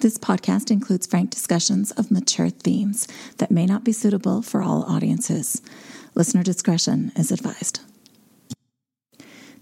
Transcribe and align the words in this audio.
This 0.00 0.18
podcast 0.18 0.70
includes 0.70 1.06
frank 1.06 1.30
discussions 1.30 1.90
of 1.92 2.10
mature 2.10 2.50
themes 2.50 3.08
that 3.38 3.50
may 3.50 3.64
not 3.64 3.82
be 3.82 3.92
suitable 3.92 4.42
for 4.42 4.62
all 4.62 4.82
audiences. 4.82 5.62
Listener 6.14 6.42
discretion 6.42 7.12
is 7.16 7.32
advised. 7.32 7.80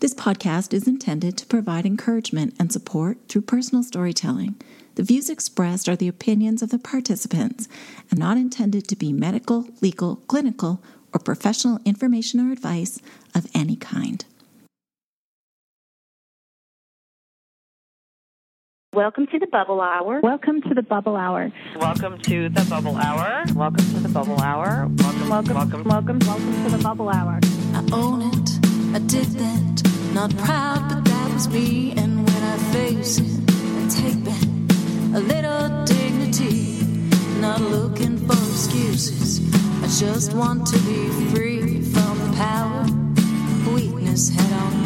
This 0.00 0.12
podcast 0.12 0.74
is 0.74 0.88
intended 0.88 1.38
to 1.38 1.46
provide 1.46 1.86
encouragement 1.86 2.54
and 2.58 2.72
support 2.72 3.18
through 3.28 3.42
personal 3.42 3.84
storytelling. 3.84 4.56
The 4.96 5.04
views 5.04 5.30
expressed 5.30 5.88
are 5.88 5.96
the 5.96 6.08
opinions 6.08 6.62
of 6.62 6.70
the 6.70 6.80
participants 6.80 7.68
and 8.10 8.18
not 8.18 8.36
intended 8.36 8.88
to 8.88 8.96
be 8.96 9.12
medical, 9.12 9.68
legal, 9.80 10.16
clinical, 10.26 10.82
or 11.12 11.20
professional 11.20 11.78
information 11.84 12.40
or 12.40 12.52
advice 12.52 13.00
of 13.36 13.46
any 13.54 13.76
kind. 13.76 14.24
Welcome 18.94 19.26
to 19.26 19.40
the 19.40 19.48
Bubble 19.48 19.80
Hour. 19.80 20.20
Welcome 20.20 20.62
to 20.62 20.72
the 20.72 20.82
Bubble 20.82 21.16
Hour. 21.16 21.50
Welcome 21.74 22.16
to 22.16 22.48
the 22.48 22.64
Bubble 22.70 22.96
Hour. 22.96 23.44
Welcome 23.52 23.84
to 23.92 23.98
the 23.98 24.08
Bubble 24.08 24.40
Hour. 24.40 24.86
Welcome, 24.86 25.28
welcome, 25.28 25.54
welcome, 25.56 25.82
welcome, 25.82 26.18
welcome 26.20 26.64
to 26.64 26.76
the 26.76 26.80
Bubble 26.80 27.08
Hour. 27.08 27.40
I 27.74 27.84
own 27.90 28.22
it, 28.22 28.50
I 28.94 29.00
did 29.00 29.26
that. 29.42 30.12
Not 30.14 30.36
proud, 30.36 30.88
but 30.88 31.04
that 31.06 31.30
was 31.32 31.48
me. 31.48 31.94
And 31.96 32.18
when 32.24 32.42
I 32.44 32.56
face 32.72 33.18
it, 33.18 33.50
I 33.50 33.88
take 33.88 34.24
back 34.24 34.44
a 35.12 35.18
little 35.18 35.84
dignity. 35.86 36.86
Not 37.40 37.60
looking 37.62 38.16
for 38.16 38.34
excuses. 38.34 39.42
I 39.82 39.88
just 39.88 40.34
want 40.34 40.68
to 40.68 40.78
be 40.78 41.08
free 41.34 41.82
from 41.82 42.18
the 42.20 42.36
power 42.36 42.86
weakness 43.74 44.28
had 44.28 44.52
on 44.52 44.83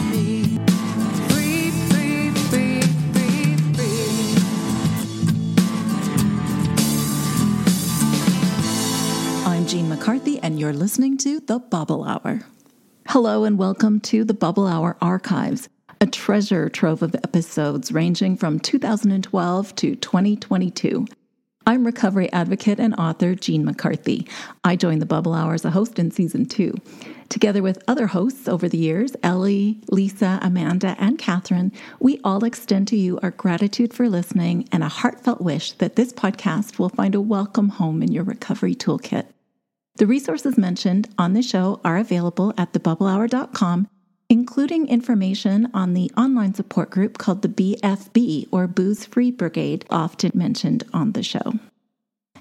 Jean 9.69 9.91
McCarthy, 9.91 10.39
and 10.39 10.59
you're 10.59 10.73
listening 10.73 11.19
to 11.19 11.41
The 11.41 11.59
Bubble 11.59 12.03
Hour. 12.03 12.41
Hello, 13.07 13.45
and 13.45 13.59
welcome 13.59 14.01
to 14.01 14.25
the 14.25 14.33
Bubble 14.33 14.67
Hour 14.67 14.97
Archives, 15.03 15.69
a 16.01 16.07
treasure 16.07 16.71
trove 16.71 17.03
of 17.03 17.15
episodes 17.15 17.93
ranging 17.93 18.35
from 18.35 18.61
2012 18.61 19.75
to 19.75 19.95
2022. 19.95 21.07
I'm 21.67 21.85
recovery 21.85 22.33
advocate 22.33 22.81
and 22.81 22.95
author 22.95 23.35
Jean 23.35 23.63
McCarthy. 23.63 24.27
I 24.65 24.75
joined 24.75 25.03
the 25.03 25.07
Bubble 25.07 25.35
Hour 25.35 25.53
as 25.53 25.67
a 25.67 25.71
host 25.71 25.99
in 25.99 26.13
season 26.13 26.47
two. 26.47 26.73
Together 27.29 27.63
with 27.63 27.85
other 27.87 28.07
hosts 28.07 28.49
over 28.49 28.71
the 28.71 28.79
years, 28.79 29.17
Ellie, 29.23 29.83
Lisa, 29.91 30.39
Amanda, 30.41 30.97
and 30.99 31.19
Catherine, 31.19 31.73
we 32.01 32.19
all 32.25 32.43
extend 32.43 32.89
to 32.89 32.97
you 32.97 33.19
our 33.23 33.33
gratitude 33.33 33.93
for 33.93 34.09
listening 34.09 34.67
and 34.73 34.83
a 34.83 34.89
heartfelt 34.89 35.43
wish 35.43 35.73
that 35.73 35.97
this 35.97 36.15
podcast 36.15 36.79
will 36.79 36.89
find 36.89 37.15
a 37.15 37.21
welcome 37.21 37.69
home 37.69 38.03
in 38.03 38.11
your 38.11 38.25
recovery 38.25 38.75
toolkit. 38.75 39.27
The 39.99 40.07
resources 40.07 40.57
mentioned 40.57 41.09
on 41.19 41.33
the 41.33 41.43
show 41.43 41.81
are 41.85 41.97
available 41.97 42.55
at 42.57 42.73
thebubblehour.com, 42.73 43.89
including 44.29 44.87
information 44.87 45.69
on 45.75 45.95
the 45.95 46.09
online 46.17 46.55
support 46.55 46.91
group 46.91 47.19
called 47.19 47.43
the 47.43 47.49
BFB 47.49 48.47
or 48.53 48.69
Booze 48.69 49.05
Free 49.05 49.33
Brigade, 49.33 49.85
often 49.91 50.31
mentioned 50.35 50.85
on 50.95 51.13
the 51.13 51.25
show. 51.25 51.55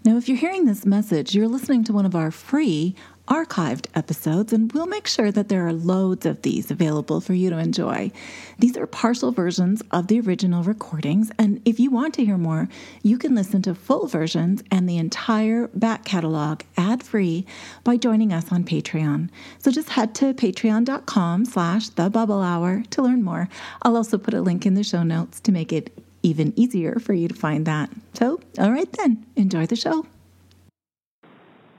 Now, 0.05 0.17
if 0.17 0.30
you're 0.30 0.38
hearing 0.38 0.66
this 0.66 0.86
message, 0.86 1.33
you're 1.33 1.47
listening 1.47 1.83
to 1.86 1.94
one 1.94 2.05
of 2.05 2.14
our 2.14 2.30
free 2.30 2.95
archived 3.28 3.88
episodes, 3.95 4.53
and 4.53 4.72
we'll 4.73 4.88
make 4.88 5.08
sure 5.08 5.31
that 5.31 5.50
there 5.50 5.67
are 5.67 5.73
loads 5.73 6.25
of 6.25 6.42
these 6.42 6.72
available 6.72 7.22
for 7.22 7.33
you 7.33 7.50
to 7.50 7.58
enjoy. 7.58 8.11
These 8.59 8.78
are 8.78 8.88
partial 8.88 9.31
versions 9.31 9.81
of 9.92 10.08
the 10.08 10.20
original 10.20 10.64
recordings, 10.64 11.31
and 11.38 11.61
if 11.66 11.80
you 11.80 11.92
want 11.92 12.14
to 12.16 12.25
hear 12.25 12.38
more, 12.38 12.70
you 13.03 13.17
can 13.17 13.36
listen 13.36 13.61
to 13.64 13.75
full 13.75 14.08
versions 14.08 14.64
and 14.72 14.88
the 14.88 14.98
entire 14.98 15.67
back 15.67 16.05
catalog 16.05 16.61
ad-free 16.78 17.45
by 17.83 17.98
joining 17.98 18.33
us 18.33 18.52
on 18.52 18.64
Patreon. 18.64 19.30
So 19.59 19.72
just 19.72 19.89
head 19.89 20.16
to 20.16 20.33
patreon.com 20.33 21.45
slash 21.45 21.89
the 21.89 22.10
bubble 22.10 22.42
hour 22.42 22.83
to 22.92 23.02
learn 23.02 23.23
more. 23.23 23.49
I'll 23.82 23.98
also 23.98 24.17
put 24.17 24.33
a 24.33 24.42
link 24.42 24.66
in 24.66 24.73
the 24.73 24.83
show 24.83 25.04
notes 25.04 25.39
to 25.42 25.52
make 25.52 25.71
it 25.71 25.92
even 26.23 26.54
easier 26.55 26.99
for 26.99 27.14
you 27.14 27.27
to 27.27 27.36
find 27.36 27.66
that. 27.66 27.89
So, 28.14 28.39
all 28.58 28.71
right 28.71 28.92
then, 28.93 29.26
enjoy 29.36 29.66
the 29.66 29.76
show. 29.76 30.05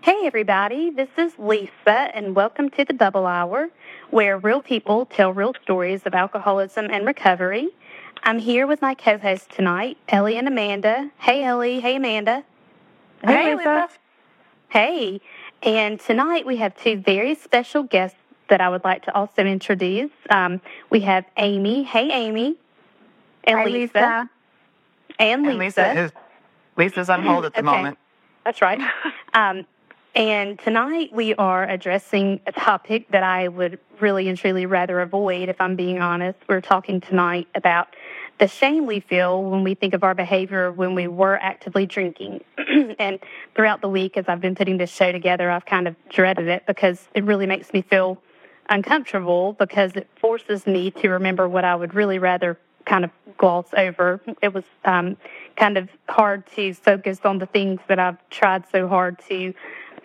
Hey, 0.08 0.24
everybody. 0.24 0.88
This 0.88 1.10
is 1.18 1.38
Lisa, 1.38 1.70
and 2.14 2.34
welcome 2.34 2.70
to 2.70 2.84
the 2.86 2.94
Bubble 2.94 3.26
Hour, 3.26 3.68
where 4.08 4.38
real 4.38 4.62
people 4.62 5.04
tell 5.04 5.34
real 5.34 5.52
stories 5.62 6.00
of 6.06 6.14
alcoholism 6.14 6.86
and 6.90 7.06
recovery. 7.06 7.68
I'm 8.22 8.38
here 8.38 8.66
with 8.66 8.80
my 8.80 8.94
co 8.94 9.18
hosts 9.18 9.48
tonight, 9.54 9.98
Ellie 10.08 10.38
and 10.38 10.48
Amanda. 10.48 11.10
Hey, 11.18 11.44
Ellie. 11.44 11.80
Hey, 11.80 11.96
Amanda. 11.96 12.42
Hey, 13.22 13.54
Lisa. 13.54 13.90
Hey. 14.70 15.20
And 15.62 16.00
tonight 16.00 16.46
we 16.46 16.56
have 16.56 16.74
two 16.74 16.96
very 16.96 17.34
special 17.34 17.82
guests 17.82 18.16
that 18.48 18.62
I 18.62 18.70
would 18.70 18.84
like 18.84 19.02
to 19.02 19.14
also 19.14 19.42
introduce. 19.42 20.10
Um, 20.30 20.62
we 20.88 21.00
have 21.00 21.26
Amy. 21.36 21.82
Hey, 21.82 22.10
Amy. 22.10 22.56
And 23.44 23.58
Hi, 23.58 23.64
Lisa. 23.66 23.76
Lisa. 23.92 24.30
And 25.18 25.42
Lisa. 25.42 25.50
And 25.50 25.58
Lisa 25.58 26.00
is 26.00 26.12
Lisa's 26.78 27.10
on 27.10 27.24
hold 27.24 27.44
at 27.44 27.52
the 27.52 27.58
Okay. 27.58 27.66
moment. 27.76 27.98
That's 28.46 28.62
right. 28.62 28.80
Um, 29.34 29.66
and 30.14 30.58
tonight 30.58 31.10
we 31.12 31.34
are 31.34 31.68
addressing 31.68 32.40
a 32.46 32.52
topic 32.52 33.10
that 33.10 33.22
I 33.22 33.48
would 33.48 33.78
really 34.00 34.28
and 34.28 34.38
truly 34.38 34.66
rather 34.66 35.00
avoid, 35.00 35.48
if 35.48 35.60
I'm 35.60 35.76
being 35.76 36.00
honest. 36.00 36.38
We're 36.48 36.60
talking 36.60 37.00
tonight 37.00 37.48
about 37.54 37.94
the 38.38 38.48
shame 38.48 38.86
we 38.86 39.00
feel 39.00 39.42
when 39.42 39.64
we 39.64 39.74
think 39.74 39.94
of 39.94 40.04
our 40.04 40.14
behavior 40.14 40.70
when 40.70 40.94
we 40.94 41.08
were 41.08 41.36
actively 41.36 41.86
drinking. 41.86 42.42
and 42.98 43.18
throughout 43.54 43.80
the 43.80 43.88
week, 43.88 44.16
as 44.16 44.28
I've 44.28 44.40
been 44.40 44.54
putting 44.54 44.78
this 44.78 44.90
show 44.90 45.12
together, 45.12 45.50
I've 45.50 45.66
kind 45.66 45.88
of 45.88 45.96
dreaded 46.08 46.48
it 46.48 46.64
because 46.66 47.08
it 47.14 47.24
really 47.24 47.46
makes 47.46 47.72
me 47.72 47.82
feel 47.82 48.20
uncomfortable 48.68 49.54
because 49.54 49.92
it 49.96 50.08
forces 50.20 50.66
me 50.66 50.90
to 50.90 51.08
remember 51.08 51.48
what 51.48 51.64
I 51.64 51.74
would 51.74 51.94
really 51.94 52.18
rather 52.18 52.58
kind 52.84 53.04
of 53.04 53.10
gloss 53.36 53.66
over. 53.76 54.20
It 54.42 54.54
was 54.54 54.64
um, 54.84 55.16
kind 55.56 55.76
of 55.76 55.88
hard 56.08 56.46
to 56.56 56.72
focus 56.74 57.20
on 57.24 57.38
the 57.38 57.46
things 57.46 57.80
that 57.88 57.98
I've 57.98 58.16
tried 58.30 58.64
so 58.70 58.88
hard 58.88 59.18
to 59.28 59.54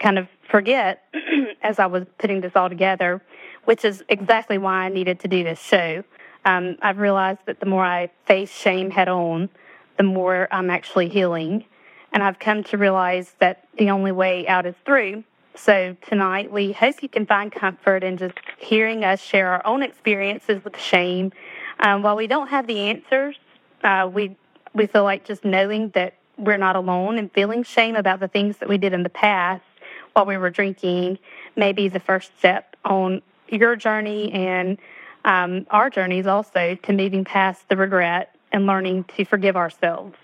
kind 0.03 0.19
of 0.19 0.27
forget 0.49 1.05
as 1.63 1.79
I 1.79 1.85
was 1.85 2.05
putting 2.19 2.41
this 2.41 2.51
all 2.55 2.69
together, 2.69 3.21
which 3.63 3.85
is 3.85 4.03
exactly 4.09 4.57
why 4.57 4.85
I 4.85 4.89
needed 4.89 5.21
to 5.21 5.27
do 5.29 5.43
this 5.43 5.59
show. 5.59 6.03
Um, 6.45 6.77
I've 6.81 6.97
realized 6.97 7.39
that 7.45 7.61
the 7.61 7.65
more 7.65 7.85
I 7.85 8.11
face 8.25 8.51
shame 8.51 8.91
head 8.91 9.07
on, 9.07 9.49
the 9.97 10.03
more 10.03 10.49
I'm 10.51 10.69
actually 10.69 11.07
healing. 11.07 11.63
And 12.11 12.21
I've 12.21 12.37
come 12.37 12.63
to 12.65 12.77
realize 12.77 13.33
that 13.39 13.65
the 13.77 13.89
only 13.89 14.11
way 14.11 14.45
out 14.47 14.65
is 14.65 14.75
through. 14.85 15.23
So 15.55 15.95
tonight, 16.07 16.51
we 16.51 16.73
hope 16.73 17.01
you 17.01 17.09
can 17.09 17.25
find 17.25 17.51
comfort 17.51 18.03
in 18.03 18.17
just 18.17 18.33
hearing 18.57 19.05
us 19.05 19.21
share 19.21 19.49
our 19.49 19.65
own 19.65 19.81
experiences 19.81 20.63
with 20.63 20.77
shame. 20.77 21.31
Um, 21.79 22.01
while 22.01 22.15
we 22.15 22.27
don't 22.27 22.47
have 22.47 22.67
the 22.67 22.79
answers, 22.89 23.37
uh, 23.83 24.09
we 24.11 24.35
we 24.73 24.87
feel 24.87 25.03
like 25.03 25.23
just 25.23 25.45
knowing 25.45 25.89
that 25.89 26.15
we're 26.37 26.57
not 26.57 26.75
alone 26.75 27.19
and 27.19 27.31
feeling 27.31 27.61
shame 27.61 27.95
about 27.95 28.19
the 28.19 28.27
things 28.27 28.57
that 28.57 28.67
we 28.67 28.79
did 28.79 28.91
in 28.91 29.03
the 29.03 29.09
past 29.09 29.63
while 30.13 30.25
we 30.25 30.37
were 30.37 30.49
drinking 30.49 31.19
may 31.55 31.73
be 31.73 31.87
the 31.87 31.99
first 31.99 32.37
step 32.37 32.75
on 32.85 33.21
your 33.49 33.75
journey 33.75 34.31
and 34.31 34.77
um, 35.25 35.65
our 35.69 35.89
journeys 35.89 36.27
also 36.27 36.75
to 36.75 36.93
moving 36.93 37.23
past 37.23 37.67
the 37.69 37.77
regret 37.77 38.35
and 38.51 38.65
learning 38.65 39.03
to 39.15 39.25
forgive 39.25 39.55
ourselves. 39.55 40.17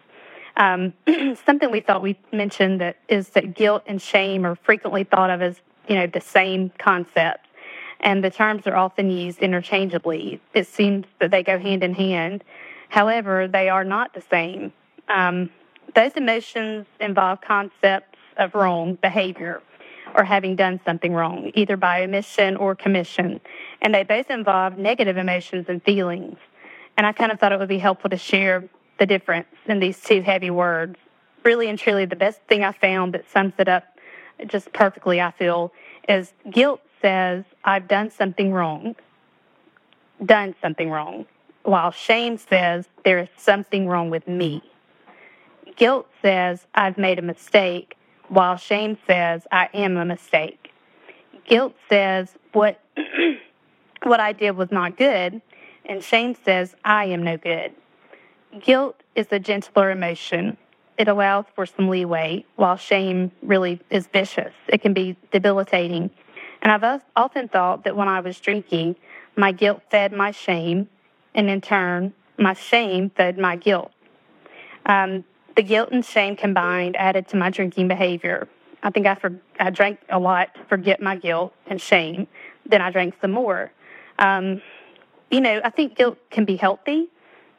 Um, 0.58 0.94
something 1.46 1.72
we 1.72 1.80
thought 1.80 2.02
we 2.02 2.18
mentioned 2.32 2.82
that 2.82 2.98
is 3.08 3.30
that 3.30 3.56
guilt 3.56 3.84
and 3.86 4.02
shame 4.02 4.46
are 4.46 4.56
frequently 4.56 5.04
thought 5.04 5.30
of 5.30 5.42
as 5.42 5.62
you 5.88 5.96
know 5.96 6.06
the 6.06 6.22
same 6.22 6.72
concept, 6.78 7.48
and 8.02 8.24
the 8.24 8.30
terms 8.30 8.68
are 8.68 8.76
often 8.76 9.10
used 9.10 9.40
interchangeably. 9.40 10.40
It 10.54 10.68
seems 10.68 11.08
that 11.20 11.32
they 11.32 11.44
go 11.44 11.58
hand 11.58 11.84
in 11.84 11.94
hand. 11.94 12.44
However, 12.90 13.48
they 13.48 13.70
are 13.70 13.84
not 13.84 14.14
the 14.14 14.22
same. 14.22 14.74
Um, 15.08 15.50
those 15.96 16.12
emotions 16.14 16.86
involve 17.00 17.42
concepts 17.42 18.18
of 18.38 18.54
wrong 18.54 18.96
behavior 18.96 19.62
or 20.16 20.24
having 20.24 20.56
done 20.56 20.80
something 20.86 21.14
wrong, 21.14 21.52
either 21.56 21.78
by 21.78 22.04
omission 22.04 22.58
or 22.58 22.76
commission. 22.76 23.40
And 23.82 23.94
they 23.94 24.04
both 24.04 24.30
involve 24.30 24.78
negative 24.78 25.18
emotions 25.18 25.66
and 25.70 25.84
feelings. 25.84 26.38
And 26.98 27.06
I 27.06 27.12
kind 27.14 27.32
of 27.32 27.40
thought 27.40 27.52
it 27.52 27.60
would 27.60 27.70
be 27.70 27.80
helpful 27.80 28.10
to 28.10 28.18
share 28.18 28.68
the 29.00 29.06
difference 29.06 29.48
in 29.66 29.80
these 29.80 30.02
two 30.02 30.22
heavy 30.22 30.50
words. 30.50 30.98
Really 31.44 31.70
and 31.70 31.80
truly, 31.80 32.06
the 32.06 32.16
best 32.16 32.42
thing 32.50 32.64
I 32.64 32.74
found 32.74 33.14
that 33.14 33.30
sums 33.30 33.54
it 33.58 33.70
up 33.70 33.86
just 34.46 34.72
perfectly, 34.74 35.22
I 35.22 35.32
feel, 35.32 35.72
is 36.08 36.34
guilt 36.50 36.82
says, 37.02 37.46
I've 37.64 37.88
done 37.88 38.12
something 38.12 38.52
wrong, 38.52 38.96
done 40.24 40.56
something 40.62 40.90
wrong, 40.90 41.26
while 41.64 41.92
shame 41.92 42.38
says, 42.38 42.88
there 43.06 43.20
is 43.20 43.30
something 43.38 43.88
wrong 43.88 44.10
with 44.10 44.28
me. 44.28 44.62
Guilt 45.76 46.08
says, 46.22 46.66
I've 46.76 46.98
made 46.98 47.20
a 47.20 47.22
mistake, 47.22 47.96
while 48.30 48.58
shame 48.58 48.98
says, 49.06 49.46
I 49.52 49.70
am 49.74 49.98
a 49.98 50.06
mistake. 50.06 50.72
Guilt 51.46 51.76
says, 51.90 52.36
what, 52.54 52.80
what 54.04 54.20
I 54.20 54.32
did 54.34 54.52
was 54.52 54.72
not 54.72 54.98
good, 54.98 55.42
and 55.86 56.04
shame 56.04 56.36
says, 56.46 56.76
I 56.86 57.06
am 57.06 57.24
no 57.24 57.38
good. 57.38 57.74
Guilt 58.60 59.02
is 59.16 59.28
a 59.32 59.40
gentler 59.40 59.92
emotion. 59.92 60.58
it 60.98 61.08
allows 61.08 61.46
for 61.56 61.66
some 61.66 61.88
leeway, 61.88 62.46
while 62.58 62.76
shame 62.76 63.32
really 63.42 63.80
is 63.90 64.08
vicious. 64.08 64.54
It 64.68 64.82
can 64.82 64.94
be 64.94 65.16
debilitating. 65.32 66.12
And 66.62 66.72
I've 66.74 67.02
often 67.16 67.48
thought 67.48 67.86
that 67.86 67.96
when 67.96 68.10
I 68.10 68.20
was 68.20 68.38
drinking, 68.40 68.98
my 69.38 69.54
guilt 69.54 69.82
fed 69.90 70.12
my 70.12 70.32
shame, 70.32 70.90
and 71.34 71.50
in 71.50 71.62
turn, 71.62 72.14
my 72.38 72.54
shame 72.54 73.12
fed 73.12 73.38
my 73.38 73.56
guilt. 73.56 73.92
Um, 74.86 75.24
the 75.60 75.64
guilt 75.64 75.90
and 75.92 76.06
shame 76.06 76.38
combined 76.38 76.96
added 76.96 77.28
to 77.28 77.36
my 77.36 77.50
drinking 77.50 77.90
behavior. 77.90 78.48
I 78.82 78.92
think 78.92 79.06
I, 79.06 79.16
for, 79.16 79.38
I 79.60 79.70
drank 79.72 80.00
a 80.08 80.18
lot 80.18 80.56
forget 80.70 81.02
my 81.02 81.18
guilt 81.18 81.54
and 81.68 81.82
shame. 81.82 82.28
Then 82.66 82.82
I 82.82 82.92
drank 82.92 83.16
some 83.20 83.32
more. 83.32 83.70
Um, 84.20 84.62
you 85.30 85.42
know, 85.42 85.60
I 85.62 85.70
think 85.70 85.98
guilt 85.98 86.18
can 86.30 86.46
be 86.46 86.56
healthy. 86.56 87.10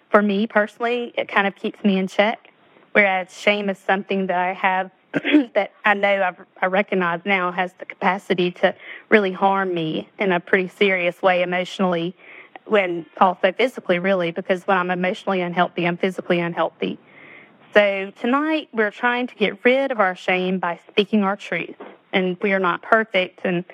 For 0.09 0.23
me 0.23 0.47
personally, 0.47 1.13
it 1.15 1.29
kind 1.29 1.47
of 1.47 1.55
keeps 1.57 1.85
me 1.85 1.99
in 1.99 2.07
check, 2.07 2.49
whereas 2.93 3.39
shame 3.39 3.69
is 3.69 3.77
something 3.77 4.29
that 4.29 4.39
I 4.39 4.55
have 4.55 4.91
that 5.53 5.73
I 5.85 5.93
know 5.93 6.23
I've, 6.23 6.47
I 6.63 6.67
recognize 6.69 7.21
now 7.27 7.53
has 7.53 7.75
the 7.75 7.85
capacity 7.85 8.51
to 8.63 8.75
really 9.11 9.33
harm 9.33 9.75
me 9.75 10.09
in 10.19 10.33
a 10.33 10.41
pretty 10.41 10.69
serious 10.69 11.21
way 11.21 11.43
emotionally, 11.43 12.17
when 12.65 13.05
also 13.19 13.53
physically, 13.53 13.99
really, 13.99 14.31
because 14.31 14.67
when 14.67 14.79
I'm 14.79 14.91
emotionally 14.91 15.43
unhealthy, 15.43 15.87
I'm 15.87 15.99
physically 15.99 16.41
unhealthy. 16.41 16.99
So 17.73 18.11
tonight 18.21 18.69
we're 18.73 18.91
trying 18.91 19.29
to 19.29 19.35
get 19.37 19.65
rid 19.65 19.93
of 19.93 20.01
our 20.01 20.17
shame 20.17 20.59
by 20.59 20.81
speaking 20.89 21.23
our 21.23 21.37
truth. 21.37 21.77
And 22.13 22.37
we 22.43 22.53
are 22.53 22.59
not 22.59 22.83
perfect. 22.83 23.43
And 23.45 23.65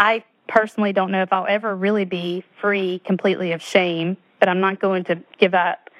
I 0.00 0.24
personally 0.48 0.92
don't 0.92 1.12
know 1.12 1.22
if 1.22 1.32
I'll 1.32 1.46
ever 1.46 1.76
really 1.76 2.04
be 2.04 2.42
free 2.60 3.00
completely 3.04 3.52
of 3.52 3.62
shame, 3.62 4.16
but 4.40 4.48
I'm 4.48 4.58
not 4.58 4.80
going 4.80 5.04
to 5.04 5.22
give 5.38 5.54
up 5.54 5.90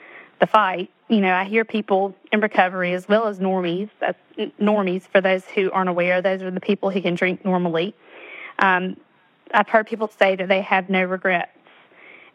the 0.40 0.48
fight. 0.48 0.90
You 1.08 1.20
know, 1.20 1.32
I 1.32 1.44
hear 1.44 1.64
people 1.64 2.16
in 2.32 2.40
recovery 2.40 2.94
as 2.94 3.08
well 3.08 3.28
as 3.28 3.38
normies. 3.38 3.90
That's 4.00 4.18
normies 4.60 5.02
for 5.02 5.20
those 5.20 5.44
who 5.44 5.70
aren't 5.70 5.88
aware. 5.88 6.20
Those 6.20 6.42
are 6.42 6.50
the 6.50 6.60
people 6.60 6.90
who 6.90 7.00
can 7.00 7.14
drink 7.14 7.44
normally. 7.44 7.94
Um, 8.58 8.96
I've 9.54 9.68
heard 9.68 9.86
people 9.86 10.10
say 10.18 10.34
that 10.34 10.48
they 10.48 10.62
have 10.62 10.90
no 10.90 11.04
regrets. 11.04 11.52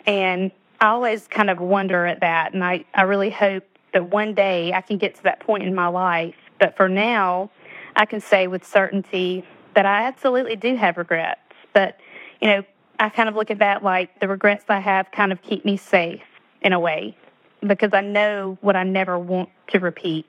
And 0.05 0.51
I 0.79 0.87
always 0.87 1.27
kind 1.27 1.49
of 1.49 1.59
wonder 1.59 2.05
at 2.05 2.21
that. 2.21 2.53
And 2.53 2.63
I, 2.63 2.85
I 2.93 3.01
really 3.01 3.29
hope 3.29 3.65
that 3.93 4.09
one 4.09 4.33
day 4.33 4.73
I 4.73 4.81
can 4.81 4.97
get 4.97 5.15
to 5.15 5.23
that 5.23 5.39
point 5.39 5.63
in 5.63 5.75
my 5.75 5.87
life. 5.87 6.35
But 6.59 6.77
for 6.77 6.87
now, 6.87 7.51
I 7.95 8.05
can 8.05 8.21
say 8.21 8.47
with 8.47 8.65
certainty 8.65 9.45
that 9.73 9.85
I 9.85 10.03
absolutely 10.03 10.55
do 10.55 10.75
have 10.75 10.97
regrets. 10.97 11.41
But, 11.73 11.99
you 12.41 12.47
know, 12.47 12.63
I 12.99 13.09
kind 13.09 13.27
of 13.29 13.35
look 13.35 13.51
at 13.51 13.59
that 13.59 13.83
like 13.83 14.19
the 14.19 14.27
regrets 14.27 14.65
I 14.69 14.79
have 14.79 15.11
kind 15.11 15.31
of 15.31 15.41
keep 15.41 15.65
me 15.65 15.77
safe 15.77 16.21
in 16.61 16.73
a 16.73 16.79
way 16.79 17.17
because 17.65 17.93
I 17.93 18.01
know 18.01 18.57
what 18.61 18.75
I 18.75 18.83
never 18.83 19.17
want 19.17 19.49
to 19.67 19.79
repeat. 19.79 20.25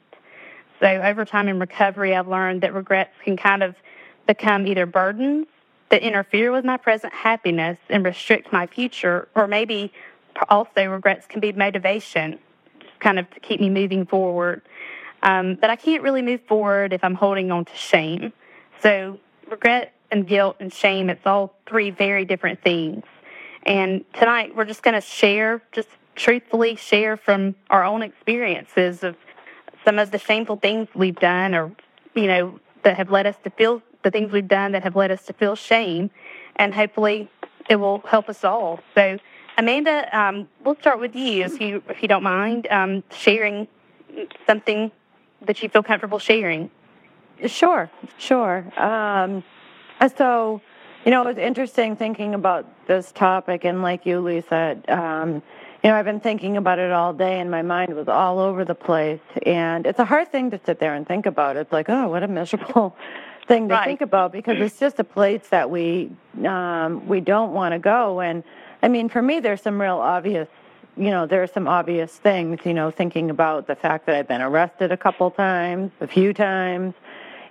So 0.80 0.86
over 0.86 1.24
time 1.24 1.48
in 1.48 1.58
recovery, 1.58 2.14
I've 2.14 2.28
learned 2.28 2.62
that 2.62 2.74
regrets 2.74 3.14
can 3.24 3.36
kind 3.36 3.62
of 3.62 3.76
become 4.26 4.66
either 4.66 4.86
burdens 4.86 5.46
that 5.90 6.02
interfere 6.02 6.50
with 6.50 6.64
my 6.64 6.76
present 6.76 7.12
happiness 7.12 7.78
and 7.90 8.04
restrict 8.04 8.52
my 8.52 8.66
future, 8.66 9.28
or 9.34 9.46
maybe 9.46 9.92
also 10.48 10.86
regrets 10.86 11.26
can 11.26 11.40
be 11.40 11.52
motivation 11.52 12.38
kind 13.02 13.18
of 13.18 13.28
to 13.30 13.40
keep 13.40 13.60
me 13.60 13.68
moving 13.68 14.06
forward. 14.06 14.62
Um, 15.22 15.56
but 15.60 15.70
I 15.70 15.76
can't 15.76 16.02
really 16.02 16.22
move 16.22 16.40
forward 16.48 16.92
if 16.92 17.04
I'm 17.04 17.14
holding 17.14 17.50
on 17.52 17.64
to 17.66 17.76
shame. 17.76 18.32
So 18.82 19.18
regret 19.50 19.92
and 20.10 20.26
guilt 20.26 20.56
and 20.60 20.72
shame, 20.72 21.10
it's 21.10 21.26
all 21.26 21.54
three 21.66 21.90
very 21.90 22.24
different 22.24 22.62
things. 22.62 23.04
And 23.64 24.04
tonight 24.14 24.56
we're 24.56 24.64
just 24.64 24.82
going 24.82 24.94
to 24.94 25.00
share, 25.00 25.62
just 25.72 25.88
truthfully 26.14 26.76
share 26.76 27.16
from 27.16 27.54
our 27.70 27.84
own 27.84 28.02
experiences 28.02 29.02
of 29.02 29.16
some 29.84 29.98
of 29.98 30.10
the 30.10 30.18
shameful 30.18 30.56
things 30.56 30.88
we've 30.94 31.18
done 31.18 31.54
or, 31.54 31.72
you 32.14 32.26
know, 32.26 32.60
that 32.82 32.96
have 32.96 33.10
led 33.10 33.26
us 33.26 33.36
to 33.44 33.50
feel 33.50 33.82
the 34.02 34.10
things 34.10 34.32
we've 34.32 34.48
done 34.48 34.72
that 34.72 34.82
have 34.82 34.96
led 34.96 35.10
us 35.10 35.24
to 35.26 35.32
feel 35.32 35.54
shame. 35.54 36.10
And 36.56 36.74
hopefully 36.74 37.30
it 37.70 37.76
will 37.76 38.00
help 38.00 38.28
us 38.28 38.44
all. 38.44 38.80
So 38.94 39.18
Amanda, 39.58 40.08
um, 40.18 40.48
we'll 40.64 40.76
start 40.76 41.00
with 41.00 41.14
you, 41.14 41.44
if 41.44 41.60
you, 41.60 41.82
if 41.88 42.02
you 42.02 42.08
don't 42.08 42.22
mind, 42.22 42.66
um, 42.70 43.04
sharing 43.10 43.68
something 44.46 44.90
that 45.42 45.62
you 45.62 45.68
feel 45.68 45.82
comfortable 45.82 46.18
sharing. 46.18 46.70
Sure, 47.46 47.90
sure. 48.18 48.66
Um, 48.80 49.42
so, 50.16 50.60
you 51.04 51.10
know, 51.10 51.22
it 51.22 51.26
was 51.26 51.38
interesting 51.38 51.96
thinking 51.96 52.34
about 52.34 52.66
this 52.86 53.12
topic, 53.12 53.64
and 53.64 53.82
like 53.82 54.06
you, 54.06 54.20
Lisa, 54.20 54.78
um, 54.88 55.42
you 55.82 55.90
know, 55.90 55.96
I've 55.96 56.04
been 56.04 56.20
thinking 56.20 56.56
about 56.56 56.78
it 56.78 56.92
all 56.92 57.12
day, 57.12 57.40
and 57.40 57.50
my 57.50 57.62
mind 57.62 57.94
was 57.94 58.06
all 58.08 58.38
over 58.38 58.64
the 58.64 58.74
place. 58.74 59.20
And 59.44 59.84
it's 59.84 59.98
a 59.98 60.04
hard 60.04 60.30
thing 60.30 60.50
to 60.52 60.60
sit 60.64 60.78
there 60.78 60.94
and 60.94 61.06
think 61.06 61.26
about. 61.26 61.56
It's 61.56 61.72
like, 61.72 61.88
oh, 61.88 62.08
what 62.08 62.22
a 62.22 62.28
miserable 62.28 62.96
thing 63.48 63.68
to 63.68 63.74
right. 63.74 63.84
think 63.84 64.00
about 64.00 64.30
because 64.30 64.60
it's 64.60 64.78
just 64.78 65.00
a 65.00 65.04
place 65.04 65.48
that 65.48 65.70
we 65.70 66.12
um, 66.46 67.08
we 67.08 67.20
don't 67.20 67.52
want 67.52 67.72
to 67.72 67.80
go. 67.80 68.20
And 68.20 68.44
I 68.82 68.88
mean, 68.88 69.08
for 69.08 69.22
me, 69.22 69.38
there's 69.38 69.62
some 69.62 69.80
real 69.80 69.98
obvious, 69.98 70.48
you 70.96 71.10
know, 71.10 71.24
there 71.24 71.42
are 71.42 71.46
some 71.46 71.68
obvious 71.68 72.12
things, 72.16 72.60
you 72.64 72.74
know, 72.74 72.90
thinking 72.90 73.30
about 73.30 73.68
the 73.68 73.76
fact 73.76 74.06
that 74.06 74.16
I've 74.16 74.28
been 74.28 74.42
arrested 74.42 74.90
a 74.90 74.96
couple 74.96 75.30
times, 75.30 75.92
a 76.00 76.06
few 76.06 76.32
times, 76.34 76.94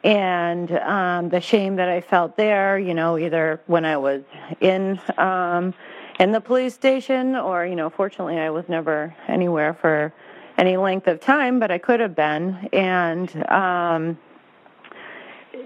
and 0.04 0.72
um, 0.72 1.30
the 1.30 1.39
shame 1.39 1.78
that 1.78 1.88
I 1.88 2.01
felt 2.01 2.36
there, 2.36 2.78
you 2.78 2.94
know, 2.94 3.18
either 3.18 3.62
when 3.68 3.86
I 3.86 3.98
was 3.98 4.24
in 4.60 5.00
um, 5.18 5.74
in 6.19 6.31
the 6.31 6.42
police 6.42 6.74
station 6.74 7.36
or, 7.36 7.66
you 7.66 7.75
know, 7.75 7.89
fortunately 7.89 8.38
I 8.38 8.50
was 8.50 8.68
never 8.68 9.16
anywhere 9.28 9.74
for 9.74 10.13
any 10.57 10.78
length 10.78 11.07
of 11.07 11.19
time, 11.22 11.60
but 11.60 11.72
I 11.72 11.78
could 11.78 12.00
have 12.00 12.16
been, 12.16 12.69
and 12.74 13.50
um, 13.50 14.19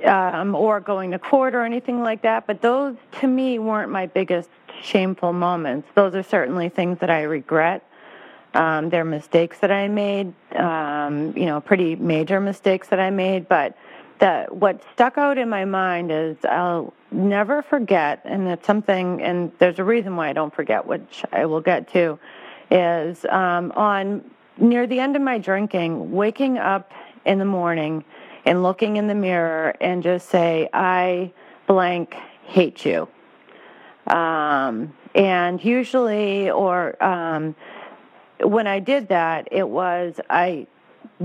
um, 0.05 0.55
or 0.55 0.79
going 0.79 1.11
to 1.11 1.19
court 1.19 1.55
or 1.55 1.63
anything 1.63 2.01
like 2.01 2.21
that. 2.21 2.45
But 2.47 2.61
those, 2.61 2.95
to 3.19 3.27
me, 3.27 3.59
weren't 3.59 3.91
my 3.91 4.05
biggest 4.05 4.49
shameful 4.83 5.33
moments. 5.33 5.87
Those 5.95 6.15
are 6.15 6.23
certainly 6.23 6.69
things 6.69 6.99
that 6.99 7.09
I 7.09 7.23
regret. 7.23 7.83
Um, 8.53 8.89
they're 8.89 9.05
mistakes 9.05 9.59
that 9.59 9.71
I 9.71 9.87
made, 9.87 10.33
um, 10.55 11.35
you 11.35 11.45
know, 11.45 11.59
pretty 11.59 11.95
major 11.95 12.39
mistakes 12.39 12.87
that 12.87 12.99
I 12.99 13.09
made. 13.09 13.49
But 13.49 13.77
that 14.19 14.55
what 14.55 14.81
stuck 14.93 15.17
out 15.17 15.37
in 15.37 15.49
my 15.49 15.65
mind 15.65 16.11
is 16.11 16.37
I'll 16.45 16.93
never 17.11 17.61
forget, 17.61 18.21
and 18.23 18.47
it's 18.47 18.65
something, 18.65 19.21
and 19.21 19.51
there's 19.59 19.79
a 19.79 19.83
reason 19.83 20.15
why 20.15 20.29
I 20.29 20.33
don't 20.33 20.55
forget, 20.55 20.85
which 20.85 21.23
I 21.31 21.45
will 21.45 21.61
get 21.61 21.91
to, 21.93 22.17
is 22.71 23.25
um, 23.25 23.73
on 23.75 24.23
near 24.57 24.87
the 24.87 24.99
end 24.99 25.15
of 25.15 25.21
my 25.21 25.37
drinking, 25.37 26.11
waking 26.11 26.57
up 26.57 26.93
in 27.25 27.39
the 27.39 27.45
morning 27.45 28.03
and 28.45 28.63
looking 28.63 28.97
in 28.97 29.07
the 29.07 29.15
mirror 29.15 29.75
and 29.81 30.01
just 30.03 30.29
say, 30.29 30.69
I 30.71 31.33
blank 31.67 32.15
hate 32.45 32.85
you. 32.85 33.09
Um, 34.07 34.93
and 35.13 35.63
usually, 35.63 36.49
or 36.51 37.01
um, 37.03 37.55
when 38.41 38.67
I 38.67 38.79
did 38.79 39.09
that, 39.09 39.47
it 39.51 39.67
was 39.67 40.19
I 40.29 40.67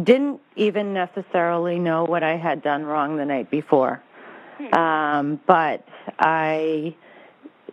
didn't 0.02 0.40
even 0.56 0.94
necessarily 0.94 1.78
know 1.78 2.04
what 2.04 2.22
I 2.22 2.36
had 2.36 2.62
done 2.62 2.84
wrong 2.84 3.16
the 3.16 3.24
night 3.24 3.50
before. 3.50 4.02
Um, 4.72 5.40
but 5.46 5.86
I 6.18 6.94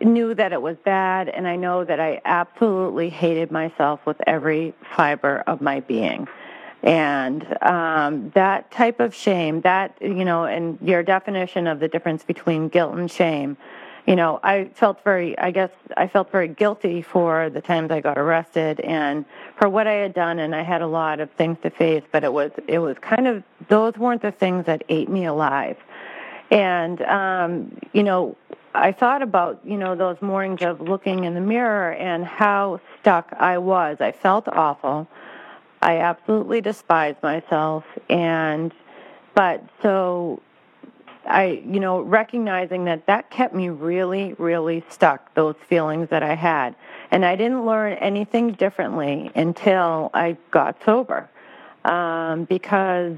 knew 0.00 0.34
that 0.34 0.52
it 0.52 0.62
was 0.62 0.76
bad, 0.84 1.28
and 1.28 1.46
I 1.46 1.56
know 1.56 1.84
that 1.84 2.00
I 2.00 2.20
absolutely 2.24 3.10
hated 3.10 3.50
myself 3.50 4.00
with 4.06 4.16
every 4.26 4.74
fiber 4.96 5.42
of 5.46 5.60
my 5.60 5.80
being. 5.80 6.28
And 6.82 7.44
um, 7.62 8.30
that 8.34 8.70
type 8.70 9.00
of 9.00 9.14
shame, 9.14 9.60
that, 9.62 9.96
you 10.00 10.24
know, 10.24 10.44
and 10.44 10.78
your 10.80 11.02
definition 11.02 11.66
of 11.66 11.80
the 11.80 11.88
difference 11.88 12.22
between 12.22 12.68
guilt 12.68 12.94
and 12.94 13.10
shame, 13.10 13.56
you 14.08 14.16
know, 14.16 14.40
I 14.42 14.70
felt 14.74 15.04
very, 15.04 15.38
I 15.38 15.50
guess, 15.50 15.68
I 15.94 16.08
felt 16.08 16.32
very 16.32 16.48
guilty 16.48 17.02
for 17.02 17.50
the 17.50 17.60
times 17.60 17.90
I 17.90 18.00
got 18.00 18.16
arrested 18.16 18.80
and 18.80 19.26
for 19.58 19.68
what 19.68 19.86
I 19.86 19.92
had 19.92 20.14
done, 20.14 20.38
and 20.38 20.54
I 20.54 20.62
had 20.62 20.80
a 20.80 20.86
lot 20.86 21.20
of 21.20 21.30
things 21.32 21.58
to 21.62 21.68
face. 21.68 22.02
But 22.10 22.24
it 22.24 22.32
was, 22.32 22.50
it 22.66 22.78
was 22.78 22.96
kind 23.02 23.26
of 23.26 23.42
those 23.68 23.98
weren't 23.98 24.22
the 24.22 24.32
things 24.32 24.64
that 24.64 24.82
ate 24.88 25.10
me 25.10 25.26
alive. 25.26 25.76
And 26.50 27.02
um, 27.02 27.78
you 27.92 28.02
know, 28.02 28.34
I 28.74 28.92
thought 28.92 29.20
about 29.20 29.60
you 29.62 29.76
know 29.76 29.94
those 29.94 30.16
mornings 30.22 30.62
of 30.62 30.80
looking 30.80 31.24
in 31.24 31.34
the 31.34 31.42
mirror 31.42 31.92
and 31.92 32.24
how 32.24 32.80
stuck 33.02 33.34
I 33.38 33.58
was. 33.58 33.98
I 34.00 34.12
felt 34.12 34.48
awful. 34.48 35.06
I 35.82 35.98
absolutely 35.98 36.62
despised 36.62 37.22
myself, 37.22 37.84
and 38.08 38.72
but 39.34 39.62
so 39.82 40.40
I, 41.28 41.62
you 41.66 41.78
know, 41.78 42.00
recognizing 42.00 42.84
that 42.84 43.06
that 43.06 43.30
kept 43.30 43.54
me 43.54 43.68
really, 43.68 44.34
really 44.38 44.82
stuck, 44.88 45.34
those 45.34 45.56
feelings 45.68 46.08
that 46.10 46.22
I 46.22 46.34
had. 46.34 46.74
And 47.10 47.24
I 47.24 47.36
didn't 47.36 47.64
learn 47.64 47.92
anything 47.94 48.52
differently 48.52 49.30
until 49.34 50.10
I 50.14 50.36
got 50.50 50.82
sober. 50.84 51.28
Um, 51.84 52.44
because 52.44 53.16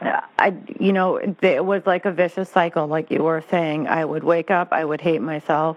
I, 0.00 0.54
you 0.78 0.92
know, 0.92 1.16
it 1.16 1.64
was 1.64 1.82
like 1.86 2.04
a 2.04 2.12
vicious 2.12 2.48
cycle, 2.50 2.86
like 2.86 3.10
you 3.10 3.22
were 3.22 3.42
saying. 3.50 3.88
I 3.88 4.04
would 4.04 4.22
wake 4.22 4.50
up, 4.50 4.68
I 4.72 4.84
would 4.84 5.00
hate 5.00 5.22
myself, 5.22 5.76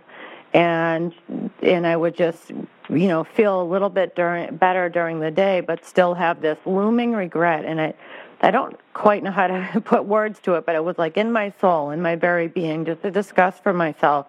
and 0.54 1.14
and 1.62 1.88
I 1.88 1.96
would 1.96 2.16
just, 2.16 2.50
you 2.50 3.08
know, 3.08 3.24
feel 3.24 3.62
a 3.62 3.64
little 3.64 3.90
bit 3.90 4.16
during 4.16 4.56
better 4.58 4.90
during 4.90 5.20
the 5.20 5.32
day, 5.32 5.62
but 5.62 5.86
still 5.86 6.14
have 6.14 6.42
this 6.42 6.60
looming 6.66 7.14
regret, 7.14 7.66
and 7.66 7.80
it 7.80 7.96
I 8.42 8.52
don't 8.52 8.78
quite 8.94 9.24
know 9.24 9.32
how 9.32 9.48
to 9.48 9.82
put 9.86 10.06
words 10.06 10.40
to 10.42 10.56
it, 10.56 10.66
but 10.66 10.76
it 10.76 10.84
was 10.84 10.98
like 10.98 11.18
in 11.18 11.32
my 11.32 11.54
soul, 11.62 11.92
in 11.92 12.02
my 12.02 12.16
very 12.16 12.48
being, 12.48 12.86
just 12.86 13.06
a 13.06 13.12
disgust 13.12 13.64
for 13.64 13.74
myself. 13.74 14.28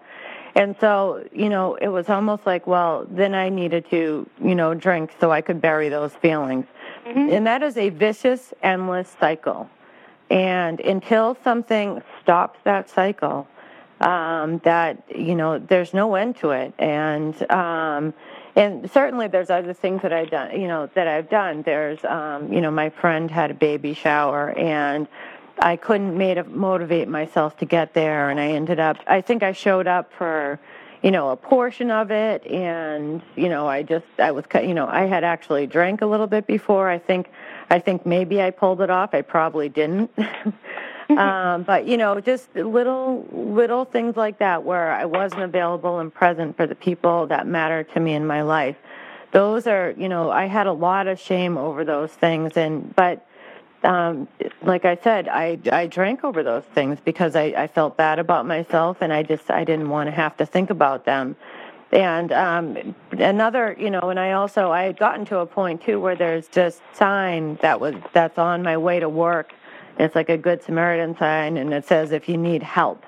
And 0.54 0.76
so, 0.78 1.26
you 1.33 1.49
know, 1.49 1.76
it 1.76 1.88
was 1.88 2.11
almost 2.11 2.45
like, 2.45 2.66
well, 2.66 3.07
then 3.11 3.35
I 3.35 3.49
needed 3.49 3.88
to, 3.90 4.28
you 4.42 4.54
know, 4.54 4.75
drink 4.75 5.12
so 5.19 5.33
I 5.33 5.40
could 5.40 5.62
bury 5.62 5.88
those 5.88 6.12
feelings. 6.12 6.66
Mm-hmm. 7.07 7.33
And 7.33 7.47
that 7.47 7.62
is 7.62 7.78
a 7.78 7.88
vicious, 7.88 8.52
endless 8.62 9.16
cycle. 9.19 9.71
And 10.31 10.78
until 10.81 11.37
something 11.42 12.02
stops 12.21 12.59
that 12.64 12.90
cycle, 12.90 13.49
um, 14.02 14.59
that 14.64 15.02
you 15.14 15.35
know, 15.35 15.59
there's 15.59 15.95
no 15.95 16.14
end 16.16 16.37
to 16.37 16.50
it. 16.50 16.75
And 16.78 17.50
um, 17.50 18.12
and 18.55 18.91
certainly 18.91 19.29
there's 19.29 19.51
other 19.51 19.73
things 19.73 20.03
that 20.03 20.13
I've 20.13 20.31
done, 20.31 20.61
you 20.61 20.69
know, 20.69 20.89
that 20.95 21.09
I've 21.09 21.31
done. 21.31 21.63
There's, 21.63 22.05
um, 22.05 22.53
you 22.53 22.61
know, 22.61 22.71
my 22.71 22.91
friend 22.91 23.31
had 23.31 23.51
a 23.51 23.55
baby 23.55 23.95
shower 23.95 24.51
and 24.51 25.09
I 25.59 25.77
couldn't 25.77 26.17
made, 26.17 26.45
motivate 26.49 27.09
myself 27.09 27.57
to 27.59 27.65
get 27.65 27.95
there, 27.95 28.31
and 28.31 28.41
I 28.41 28.49
ended 28.49 28.81
up. 28.81 28.97
I 29.07 29.21
think 29.21 29.43
I 29.43 29.53
showed 29.53 29.87
up 29.87 30.13
for, 30.13 30.59
you 31.03 31.11
know, 31.11 31.31
a 31.31 31.37
portion 31.37 31.91
of 31.91 32.11
it, 32.11 32.47
and 32.47 33.23
you 33.37 33.49
know, 33.49 33.69
I 33.69 33.83
just 33.83 34.07
I 34.19 34.33
was, 34.33 34.45
you 34.55 34.75
know, 34.75 34.89
I 34.89 35.05
had 35.05 35.25
actually 35.25 35.67
drank 35.67 36.03
a 36.03 36.07
little 36.07 36.27
bit 36.27 36.47
before. 36.47 36.89
I 36.89 36.99
think, 36.99 37.31
I 37.71 37.79
think 37.79 38.07
maybe 38.07 38.43
I 38.43 38.51
pulled 38.51 38.81
it 38.81 38.91
off. 38.91 39.15
I 39.15 39.23
probably 39.23 39.69
didn't. 39.69 40.11
um, 41.11 41.63
but 41.63 41.87
you 41.87 41.97
know, 41.97 42.21
just 42.21 42.55
little 42.55 43.27
little 43.33 43.85
things 43.85 44.17
like 44.17 44.39
that 44.39 44.65
where 44.65 44.93
I 44.93 45.05
wasn't 45.05 45.43
available 45.43 45.99
and 45.99 46.13
present 46.13 46.57
for 46.57 46.67
the 46.67 46.75
people 46.75 47.27
that 47.29 47.47
matter 47.47 47.85
to 47.85 48.01
me 48.01 48.15
in 48.15 48.27
my 48.27 48.43
life. 48.43 48.77
Those 49.33 49.67
are, 49.67 49.95
you 49.97 50.09
know, 50.09 50.31
I 50.31 50.47
had 50.47 50.67
a 50.67 50.73
lot 50.73 51.07
of 51.07 51.19
shame 51.19 51.57
over 51.57 51.85
those 51.85 52.13
things, 52.13 52.57
and 52.57 52.95
but 52.95 53.27
um, 53.83 54.29
like 54.63 54.85
I 54.85 54.97
said, 54.97 55.29
I 55.29 55.59
I 55.71 55.87
drank 55.87 56.25
over 56.25 56.43
those 56.43 56.65
things 56.65 56.99
because 57.05 57.35
I, 57.35 57.55
I 57.57 57.67
felt 57.67 57.97
bad 57.97 58.19
about 58.19 58.47
myself, 58.47 58.99
and 59.01 59.13
I 59.13 59.23
just 59.23 59.51
I 59.51 59.65
didn't 59.65 59.89
want 59.89 60.09
to 60.09 60.13
have 60.13 60.37
to 60.37 60.47
think 60.47 60.71
about 60.71 61.05
them. 61.05 61.37
And 61.93 62.33
um, 62.33 62.95
another, 63.13 63.77
you 63.79 63.91
know, 63.91 64.09
and 64.09 64.19
I 64.19 64.33
also 64.33 64.71
I 64.71 64.85
had 64.85 64.99
gotten 64.99 65.27
to 65.27 65.39
a 65.39 65.47
point 65.47 65.83
too 65.83 66.01
where 66.01 66.17
there's 66.17 66.49
just 66.49 66.81
sign 66.95 67.57
that 67.61 67.81
was 67.81 67.95
that's 68.15 68.39
on 68.39 68.63
my 68.63 68.79
way 68.79 68.99
to 69.01 69.09
work 69.11 69.53
it's 69.99 70.15
like 70.15 70.29
a 70.29 70.37
Good 70.37 70.63
Samaritan 70.63 71.17
sign, 71.17 71.57
and 71.57 71.73
it 71.73 71.87
says, 71.87 72.13
if 72.13 72.29
you 72.29 72.37
need 72.37 72.63
help, 72.63 73.05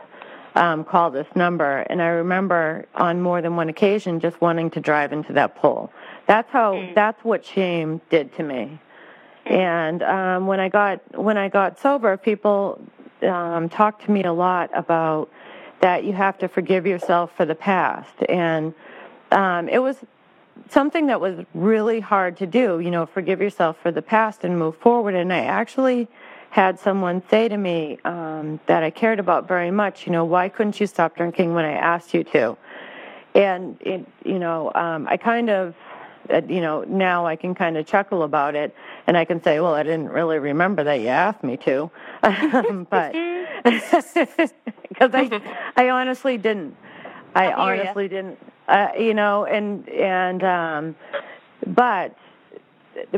um, 0.55 0.85
call 0.85 1.11
this 1.11 1.27
number. 1.35 1.79
And 1.91 2.01
I 2.01 2.07
remember 2.07 2.87
on 2.95 3.21
more 3.21 3.43
than 3.43 3.57
one 3.57 3.69
occasion 3.69 4.21
just 4.21 4.41
wanting 4.41 4.71
to 4.71 4.81
drive 4.81 5.13
into 5.13 5.33
that 5.33 5.57
pole. 5.57 5.91
That's 6.27 6.51
how, 6.51 6.75
mm. 6.75 6.95
that's 6.95 7.25
what 7.25 7.45
shame 7.45 8.01
did 8.11 8.35
to 8.37 8.43
me. 8.43 8.79
And 9.47 10.03
um, 10.03 10.47
when 10.47 10.59
I 10.59 10.69
got 10.69 11.19
when 11.19 11.37
I 11.37 11.49
got 11.49 11.79
sober, 11.79 12.17
people 12.17 12.81
um, 13.23 13.69
talked 13.69 14.05
to 14.07 14.11
me 14.11 14.25
a 14.25 14.33
lot 14.33 14.71
about 14.73 15.31
that 15.81 16.05
you 16.05 16.15
have 16.15 16.39
to 16.39 16.49
forgive 16.49 16.87
yourself 16.87 17.37
for 17.37 17.45
the 17.45 17.55
past, 17.55 18.15
and 18.29 18.73
um, 19.33 19.69
it 19.69 19.81
was 19.81 19.99
something 20.71 21.09
that 21.09 21.21
was 21.21 21.45
really 21.53 22.01
hard 22.01 22.39
to 22.39 22.47
do. 22.47 22.81
You 22.81 22.91
know, 22.91 23.05
forgive 23.05 23.41
yourself 23.41 23.77
for 23.83 23.91
the 23.91 24.01
past 24.01 24.45
and 24.45 24.59
move 24.59 24.77
forward. 24.79 25.15
And 25.15 25.33
I 25.33 25.41
actually 25.41 26.09
had 26.55 26.79
someone 26.79 27.21
say 27.29 27.49
to 27.49 27.57
me 27.57 27.99
um, 28.05 28.61
that 28.67 28.85
I 28.85 28.91
cared 28.91 29.19
about 29.19 29.49
very 29.49 29.73
much, 29.73 30.07
you 30.07 30.13
know, 30.13 30.25
why 30.25 30.49
couldn't 30.49 30.79
you 30.79 30.87
stop 30.87 31.17
drinking 31.17 31.53
when 31.53 31.65
I 31.65 31.73
asked 31.73 32.15
you 32.15 32.23
to? 32.23 32.57
And 33.35 33.77
it, 33.81 34.07
you 34.25 34.39
know, 34.39 34.71
um, 34.73 35.09
I 35.09 35.17
kind 35.17 35.51
of, 35.51 35.75
uh, 36.33 36.43
you 36.49 36.61
know, 36.61 36.85
now 36.85 37.27
I 37.27 37.35
can 37.35 37.57
kind 37.57 37.77
of 37.77 37.89
chuckle 37.89 38.23
about 38.23 38.55
it, 38.55 38.73
and 39.09 39.17
I 39.17 39.25
can 39.25 39.43
say, 39.43 39.59
well, 39.59 39.75
I 39.75 39.83
didn't 39.83 40.11
really 40.11 40.39
remember 40.39 40.85
that 40.85 41.01
you 41.01 41.09
asked 41.09 41.43
me 41.43 41.57
to, 41.57 41.91
but 42.23 43.13
because 43.65 45.11
I, 45.13 45.43
I 45.77 45.91
honestly 45.91 46.39
didn't. 46.39 46.77
I 47.35 47.53
honestly 47.53 48.07
didn't. 48.07 48.39
Uh, 48.69 48.91
you 48.97 49.13
know, 49.13 49.45
and 49.45 49.89
and 49.89 50.45
um, 50.45 50.97
but 51.67 52.17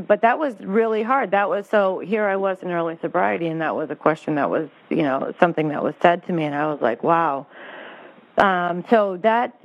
but 0.06 0.22
that 0.22 0.38
was 0.38 0.54
really 0.60 1.02
hard. 1.02 1.30
That 1.30 1.48
was 1.48 1.68
so 1.68 1.98
here 1.98 2.24
I 2.24 2.36
was 2.36 2.62
in 2.62 2.70
early 2.70 2.98
sobriety, 3.00 3.48
and 3.48 3.60
that 3.60 3.74
was 3.74 3.90
a 3.90 3.96
question 3.96 4.36
that 4.36 4.50
was, 4.50 4.68
you 4.88 5.02
know, 5.02 5.34
something 5.38 5.68
that 5.68 5.82
was 5.82 5.94
said 6.00 6.26
to 6.26 6.32
me, 6.32 6.44
and 6.44 6.54
I 6.54 6.66
was 6.66 6.80
like, 6.80 7.02
wow. 7.02 7.46
Um, 8.38 8.84
so 8.90 9.16
that 9.18 9.56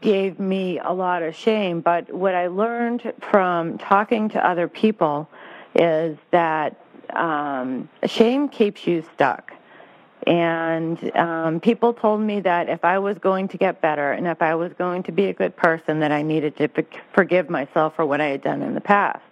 gave 0.00 0.40
me 0.40 0.78
a 0.78 0.92
lot 0.92 1.22
of 1.22 1.34
shame. 1.36 1.80
But 1.80 2.12
what 2.12 2.34
I 2.34 2.48
learned 2.48 3.12
from 3.30 3.78
talking 3.78 4.28
to 4.30 4.44
other 4.44 4.66
people 4.66 5.28
is 5.74 6.18
that 6.32 6.84
um, 7.14 7.88
shame 8.06 8.48
keeps 8.48 8.86
you 8.86 9.04
stuck. 9.14 9.52
And 10.26 11.16
um, 11.16 11.60
people 11.60 11.94
told 11.94 12.20
me 12.20 12.40
that 12.40 12.68
if 12.68 12.84
I 12.84 12.98
was 12.98 13.16
going 13.18 13.48
to 13.48 13.56
get 13.56 13.80
better 13.80 14.12
and 14.12 14.26
if 14.26 14.42
I 14.42 14.54
was 14.54 14.72
going 14.74 15.02
to 15.04 15.12
be 15.12 15.26
a 15.26 15.32
good 15.32 15.56
person, 15.56 16.00
that 16.00 16.12
I 16.12 16.22
needed 16.22 16.56
to 16.58 16.68
forgive 17.14 17.48
myself 17.48 17.96
for 17.96 18.04
what 18.04 18.20
I 18.20 18.26
had 18.26 18.42
done 18.42 18.60
in 18.60 18.74
the 18.74 18.82
past 18.82 19.22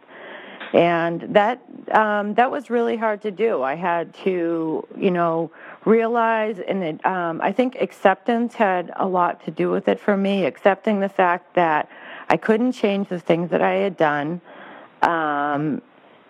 and 0.72 1.22
that 1.34 1.60
um, 1.92 2.34
that 2.34 2.50
was 2.50 2.68
really 2.68 2.96
hard 2.96 3.22
to 3.22 3.30
do. 3.30 3.62
I 3.62 3.74
had 3.74 4.12
to, 4.24 4.86
you 4.96 5.10
know, 5.10 5.50
realize, 5.84 6.58
and 6.58 6.82
it, 6.82 7.06
um, 7.06 7.40
I 7.42 7.52
think 7.52 7.76
acceptance 7.80 8.54
had 8.54 8.92
a 8.96 9.06
lot 9.06 9.44
to 9.44 9.50
do 9.50 9.70
with 9.70 9.88
it 9.88 9.98
for 9.98 10.16
me. 10.16 10.44
Accepting 10.44 11.00
the 11.00 11.08
fact 11.08 11.54
that 11.54 11.88
I 12.28 12.36
couldn't 12.36 12.72
change 12.72 13.08
the 13.08 13.18
things 13.18 13.50
that 13.50 13.62
I 13.62 13.74
had 13.74 13.96
done, 13.96 14.40
um, 15.02 15.80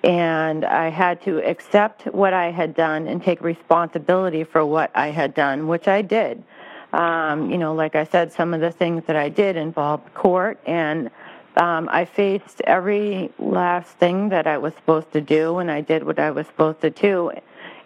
and 0.05 0.65
I 0.65 0.91
had 0.91 1.21
to 1.23 1.39
accept 1.39 2.07
what 2.07 2.33
I 2.33 2.53
had 2.53 2.75
done 2.75 3.09
and 3.09 3.23
take 3.23 3.41
responsibility 3.41 4.45
for 4.45 4.65
what 4.65 4.93
I 4.95 5.09
had 5.09 5.35
done, 5.35 5.67
which 5.67 5.89
I 5.89 6.03
did. 6.03 6.45
Um, 6.93 7.51
you 7.51 7.59
know, 7.59 7.75
like 7.75 7.97
I 7.97 8.05
said, 8.05 8.33
some 8.33 8.55
of 8.55 8.61
the 8.61 8.71
things 8.71 9.05
that 9.07 9.17
I 9.17 9.29
did 9.29 9.57
involved 9.57 10.15
court 10.15 10.59
and 10.65 11.11
um, 11.59 11.89
I 11.91 12.05
faced 12.05 12.61
every 12.63 13.33
last 13.39 13.91
thing 13.99 14.29
that 14.29 14.47
I 14.47 14.59
was 14.59 14.75
supposed 14.75 15.13
to 15.13 15.21
do, 15.21 15.59
and 15.59 15.71
I 15.71 15.81
did 15.81 16.05
what 16.05 16.21
I 16.21 16.31
was 16.31 16.47
supposed 16.47 16.81
to 16.83 16.91
do, 16.91 17.33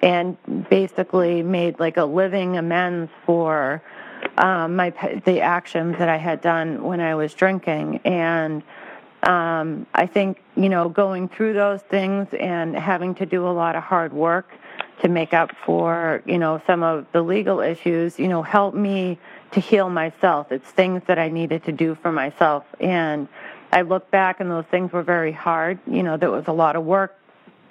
and 0.03 0.37
basically 0.69 1.43
made 1.43 1.81
like 1.81 1.97
a 1.97 2.05
living 2.05 2.59
amends 2.59 3.11
for 3.25 3.83
um, 4.37 4.77
my 4.77 4.91
the 5.25 5.41
actions 5.41 5.97
that 5.99 6.11
I 6.11 6.19
had 6.19 6.43
done 6.43 6.83
when 6.85 7.01
I 7.01 7.15
was 7.15 7.33
drinking. 7.33 8.01
And 8.05 8.63
um, 9.23 9.87
I 9.95 10.07
think 10.07 10.43
you 10.55 10.69
know 10.69 10.91
going 10.91 11.31
through 11.31 11.55
those 11.55 11.81
things 11.81 12.29
and 12.39 12.77
having 12.77 13.15
to 13.17 13.27
do 13.27 13.47
a 13.47 13.55
lot 13.55 13.75
of 13.75 13.83
hard 13.83 14.13
work 14.13 14.53
to 15.01 15.09
make 15.09 15.33
up 15.33 15.51
for 15.65 16.23
you 16.27 16.39
know 16.39 16.61
some 16.67 16.83
of 16.83 17.07
the 17.13 17.23
legal 17.23 17.61
issues, 17.61 18.19
you 18.19 18.29
know, 18.29 18.43
helped 18.43 18.77
me 18.77 19.19
to 19.53 19.61
heal 19.61 19.89
myself. 19.89 20.53
It's 20.53 20.69
things 20.69 21.03
that 21.07 21.19
I 21.19 21.31
needed 21.31 21.65
to 21.65 21.73
do 21.73 21.95
for 21.95 22.13
myself 22.13 22.65
and 22.79 23.29
I 23.73 23.83
look 23.83 24.11
back 24.11 24.41
and 24.41 24.51
those 24.51 24.67
things 24.67 24.93
were 24.93 25.03
very 25.03 25.33
hard. 25.33 25.79
You 25.87 26.03
know, 26.03 26.17
there 26.17 26.31
was 26.31 26.47
a 26.47 26.53
lot 26.53 26.77
of 26.77 26.85
work 26.85 27.19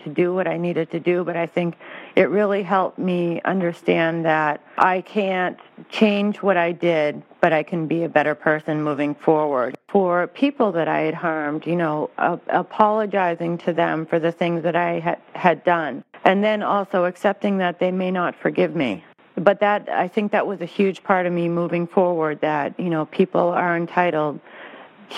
to 0.04 0.10
do 0.10 0.34
what 0.34 0.48
I 0.48 0.58
needed 0.58 0.90
to 0.92 1.00
do, 1.00 1.24
but 1.24 1.38
I 1.38 1.46
think 1.46 1.78
it 2.16 2.30
really 2.30 2.64
helped 2.64 2.98
me 2.98 3.40
understand 3.46 4.26
that 4.26 4.62
I 4.78 5.02
can't 5.02 5.60
change 5.90 6.42
what 6.42 6.58
I 6.58 6.72
did, 6.72 7.22
but 7.40 7.54
I 7.54 7.62
can 7.62 7.86
be 7.86 8.04
a 8.04 8.10
better 8.10 8.34
person 8.34 8.82
moving 8.82 9.14
forward. 9.14 9.78
For 9.90 10.26
people 10.26 10.72
that 10.72 10.88
I 10.88 11.02
had 11.02 11.14
harmed, 11.14 11.68
you 11.68 11.76
know, 11.76 12.10
apologizing 12.18 13.60
to 13.60 13.74
them 13.74 14.08
for 14.08 14.18
the 14.18 14.32
things 14.32 14.64
that 14.64 14.76
I 14.76 15.00
had, 15.00 15.20
had 15.34 15.64
done, 15.64 16.04
and 16.26 16.44
then 16.44 16.64
also 16.64 17.06
accepting 17.06 17.60
that 17.60 17.78
they 17.78 17.92
may 17.92 18.10
not 18.10 18.36
forgive 18.36 18.76
me. 18.76 19.04
But 19.36 19.60
that, 19.60 19.88
I 19.88 20.08
think 20.08 20.32
that 20.32 20.48
was 20.48 20.62
a 20.62 20.66
huge 20.66 21.04
part 21.04 21.28
of 21.28 21.34
me 21.34 21.48
moving 21.48 21.86
forward 21.86 22.42
that, 22.42 22.80
you 22.80 22.90
know, 22.90 23.06
people 23.06 23.50
are 23.50 23.78
entitled 23.78 24.40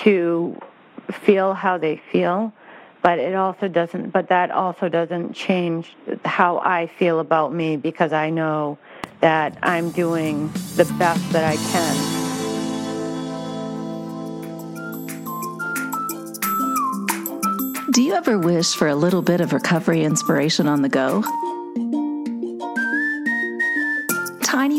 to 0.04 0.60
feel 1.22 1.54
how 1.54 1.78
they 1.78 2.00
feel, 2.10 2.52
but 3.02 3.18
it 3.18 3.34
also 3.34 3.68
doesn't, 3.68 4.10
but 4.10 4.28
that 4.28 4.50
also 4.50 4.88
doesn't 4.88 5.34
change 5.34 5.94
how 6.24 6.58
I 6.58 6.86
feel 6.86 7.20
about 7.20 7.52
me 7.52 7.76
because 7.76 8.12
I 8.12 8.30
know 8.30 8.78
that 9.20 9.58
I'm 9.62 9.90
doing 9.90 10.48
the 10.76 10.84
best 10.98 11.32
that 11.32 11.44
I 11.44 11.56
can. 11.56 12.14
Do 17.92 18.02
you 18.02 18.14
ever 18.14 18.38
wish 18.38 18.74
for 18.74 18.88
a 18.88 18.96
little 18.96 19.22
bit 19.22 19.40
of 19.40 19.52
recovery 19.52 20.02
inspiration 20.02 20.66
on 20.66 20.82
the 20.82 20.88
go? 20.88 21.22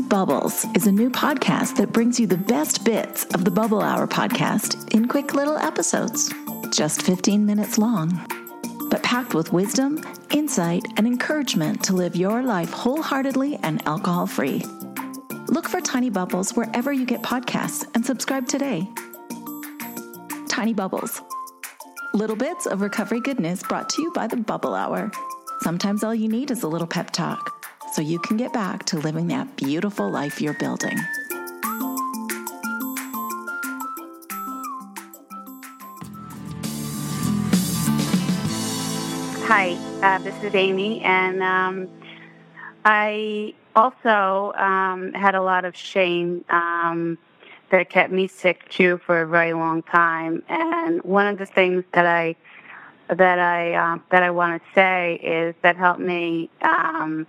Bubbles 0.09 0.67
is 0.75 0.85
a 0.85 0.91
new 0.91 1.09
podcast 1.09 1.77
that 1.77 1.91
brings 1.91 2.19
you 2.19 2.27
the 2.27 2.37
best 2.37 2.85
bits 2.85 3.25
of 3.33 3.43
the 3.43 3.49
Bubble 3.49 3.81
Hour 3.81 4.05
podcast 4.05 4.93
in 4.93 5.07
quick 5.07 5.33
little 5.33 5.57
episodes, 5.57 6.31
just 6.69 7.01
15 7.01 7.43
minutes 7.43 7.79
long, 7.79 8.11
but 8.91 9.01
packed 9.01 9.33
with 9.33 9.51
wisdom, 9.51 9.99
insight, 10.29 10.83
and 10.97 11.07
encouragement 11.07 11.83
to 11.85 11.93
live 11.93 12.15
your 12.15 12.43
life 12.43 12.69
wholeheartedly 12.69 13.57
and 13.63 13.85
alcohol 13.87 14.27
free. 14.27 14.63
Look 15.47 15.67
for 15.67 15.81
Tiny 15.81 16.11
Bubbles 16.11 16.51
wherever 16.51 16.93
you 16.93 17.05
get 17.05 17.23
podcasts 17.23 17.87
and 17.95 18.05
subscribe 18.05 18.47
today. 18.47 18.87
Tiny 20.47 20.75
Bubbles. 20.75 21.19
Little 22.13 22.35
bits 22.35 22.67
of 22.67 22.81
recovery 22.81 23.21
goodness 23.21 23.63
brought 23.63 23.89
to 23.89 24.03
you 24.03 24.11
by 24.11 24.27
the 24.27 24.37
Bubble 24.37 24.75
Hour. 24.75 25.09
Sometimes 25.61 26.03
all 26.03 26.13
you 26.13 26.29
need 26.29 26.51
is 26.51 26.61
a 26.61 26.67
little 26.67 26.87
pep 26.87 27.09
talk 27.09 27.64
so 27.95 28.01
you 28.01 28.19
can 28.19 28.35
get 28.35 28.51
back 28.51 28.83
to 28.83 28.99
living 28.99 29.27
that 29.27 29.55
beautiful 29.55 30.09
life 30.09 30.41
you're 30.41 30.53
building. 30.55 30.97
Hi, 39.47 39.77
uh, 40.03 40.17
this 40.17 40.35
is 40.43 40.53
Amy, 40.53 40.99
and 41.03 41.41
um, 41.41 41.87
I 42.83 43.53
also 43.77 44.51
um, 44.57 45.13
had 45.13 45.33
a 45.33 45.41
lot 45.41 45.63
of 45.63 45.73
shame 45.73 46.43
um, 46.49 47.17
that 47.69 47.89
kept 47.89 48.11
me 48.11 48.27
sick 48.27 48.67
too 48.67 48.99
for 49.05 49.21
a 49.21 49.27
very 49.27 49.53
long 49.53 49.83
time. 49.83 50.43
And 50.49 51.01
one 51.03 51.27
of 51.27 51.37
the 51.37 51.45
things 51.45 51.85
that 51.93 52.05
I 52.05 52.35
that 53.07 53.39
I 53.39 53.73
um, 53.75 54.03
that 54.11 54.21
I 54.21 54.31
want 54.31 54.61
to 54.61 54.69
say 54.73 55.15
is 55.23 55.55
that 55.61 55.77
helped 55.77 56.01
me 56.01 56.49
um, 56.61 57.25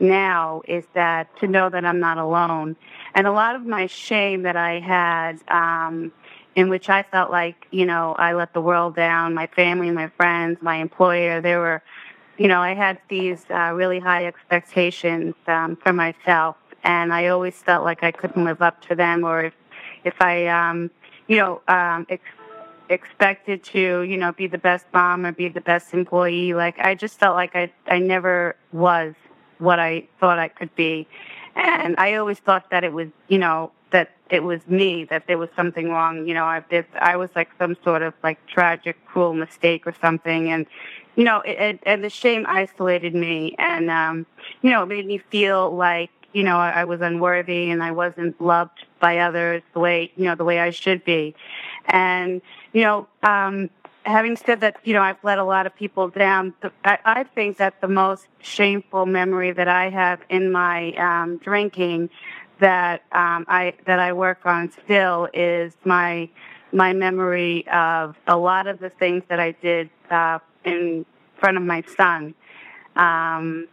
now 0.00 0.62
is 0.66 0.84
that 0.94 1.34
to 1.38 1.46
know 1.46 1.68
that 1.70 1.84
I'm 1.84 2.00
not 2.00 2.18
alone. 2.18 2.76
And 3.14 3.26
a 3.26 3.32
lot 3.32 3.54
of 3.54 3.66
my 3.66 3.86
shame 3.86 4.42
that 4.42 4.56
I 4.56 4.80
had 4.80 5.40
um, 5.48 6.12
in 6.54 6.68
which 6.68 6.88
I 6.88 7.02
felt 7.02 7.30
like, 7.30 7.66
you 7.70 7.86
know, 7.86 8.14
I 8.18 8.34
let 8.34 8.52
the 8.52 8.60
world 8.60 8.96
down, 8.96 9.34
my 9.34 9.46
family, 9.46 9.90
my 9.90 10.08
friends, 10.08 10.58
my 10.60 10.76
employer. 10.76 11.40
There 11.40 11.60
were, 11.60 11.82
you 12.36 12.48
know, 12.48 12.60
I 12.60 12.74
had 12.74 12.98
these 13.08 13.44
uh, 13.50 13.72
really 13.74 14.00
high 14.00 14.26
expectations 14.26 15.34
um, 15.46 15.76
for 15.76 15.92
myself, 15.92 16.56
and 16.84 17.12
I 17.12 17.28
always 17.28 17.54
felt 17.54 17.84
like 17.84 18.02
I 18.02 18.10
couldn't 18.12 18.44
live 18.44 18.62
up 18.62 18.80
to 18.88 18.94
them, 18.94 19.24
or 19.24 19.44
if, 19.44 19.54
if 20.04 20.14
I, 20.20 20.46
um, 20.46 20.90
you 21.26 21.36
know, 21.36 21.62
um, 21.68 22.06
ex- 22.08 22.22
expected 22.88 23.62
to, 23.62 24.02
you 24.02 24.16
know, 24.16 24.32
be 24.32 24.46
the 24.46 24.58
best 24.58 24.86
mom 24.92 25.26
or 25.26 25.32
be 25.32 25.48
the 25.48 25.60
best 25.60 25.92
employee. 25.94 26.54
Like 26.54 26.78
I 26.78 26.94
just 26.94 27.18
felt 27.18 27.34
like 27.34 27.54
I, 27.54 27.72
I 27.86 27.98
never 27.98 28.56
was 28.72 29.14
what 29.58 29.78
I 29.78 30.06
thought 30.20 30.38
I 30.38 30.48
could 30.48 30.74
be. 30.74 31.06
And 31.54 31.96
I 31.98 32.14
always 32.14 32.38
thought 32.38 32.70
that 32.70 32.84
it 32.84 32.92
was, 32.92 33.08
you 33.28 33.38
know, 33.38 33.72
that 33.90 34.10
it 34.30 34.44
was 34.44 34.60
me, 34.68 35.04
that 35.04 35.26
there 35.26 35.38
was 35.38 35.48
something 35.56 35.90
wrong. 35.90 36.26
You 36.26 36.34
know, 36.34 36.44
I 36.44 36.62
I 37.00 37.16
was 37.16 37.30
like 37.34 37.50
some 37.58 37.76
sort 37.82 38.02
of 38.02 38.14
like 38.22 38.38
tragic, 38.46 38.96
cruel 39.06 39.34
mistake 39.34 39.86
or 39.86 39.94
something. 40.00 40.50
And, 40.50 40.66
you 41.16 41.24
know, 41.24 41.40
it, 41.40 41.58
it, 41.58 41.80
and 41.84 42.04
the 42.04 42.10
shame 42.10 42.44
isolated 42.48 43.14
me 43.14 43.56
and, 43.58 43.90
um, 43.90 44.26
you 44.62 44.70
know, 44.70 44.82
it 44.82 44.86
made 44.86 45.06
me 45.06 45.18
feel 45.18 45.74
like, 45.74 46.10
you 46.32 46.42
know, 46.44 46.58
I, 46.58 46.70
I 46.70 46.84
was 46.84 47.00
unworthy 47.00 47.70
and 47.70 47.82
I 47.82 47.90
wasn't 47.90 48.40
loved 48.40 48.84
by 49.00 49.18
others 49.18 49.62
the 49.72 49.80
way, 49.80 50.12
you 50.16 50.26
know, 50.26 50.34
the 50.34 50.44
way 50.44 50.60
I 50.60 50.70
should 50.70 51.04
be. 51.04 51.34
And, 51.86 52.42
you 52.72 52.82
know, 52.82 53.08
um, 53.22 53.70
having 54.08 54.36
said 54.36 54.60
that, 54.60 54.76
you 54.84 54.94
know, 54.94 55.02
I've 55.02 55.22
let 55.22 55.38
a 55.38 55.44
lot 55.44 55.66
of 55.66 55.74
people 55.76 56.08
down. 56.08 56.54
I, 56.84 56.98
I 57.04 57.24
think 57.24 57.58
that 57.58 57.80
the 57.80 57.88
most 57.88 58.26
shameful 58.40 59.06
memory 59.06 59.52
that 59.52 59.68
I 59.68 59.90
have 59.90 60.20
in 60.28 60.50
my 60.50 60.92
um, 60.94 61.36
drinking 61.38 62.10
that 62.60 63.02
um, 63.12 63.44
I 63.48 63.74
that 63.86 64.00
I 64.00 64.12
work 64.12 64.44
on 64.44 64.72
still 64.72 65.28
is 65.32 65.74
my 65.84 66.28
my 66.72 66.92
memory 66.92 67.66
of 67.68 68.16
a 68.26 68.36
lot 68.36 68.66
of 68.66 68.80
the 68.80 68.90
things 68.90 69.22
that 69.28 69.38
I 69.38 69.52
did 69.52 69.90
uh, 70.10 70.38
in 70.64 71.06
front 71.38 71.56
of 71.56 71.62
my 71.62 71.82
son. 71.96 72.34
Um, 72.96 73.68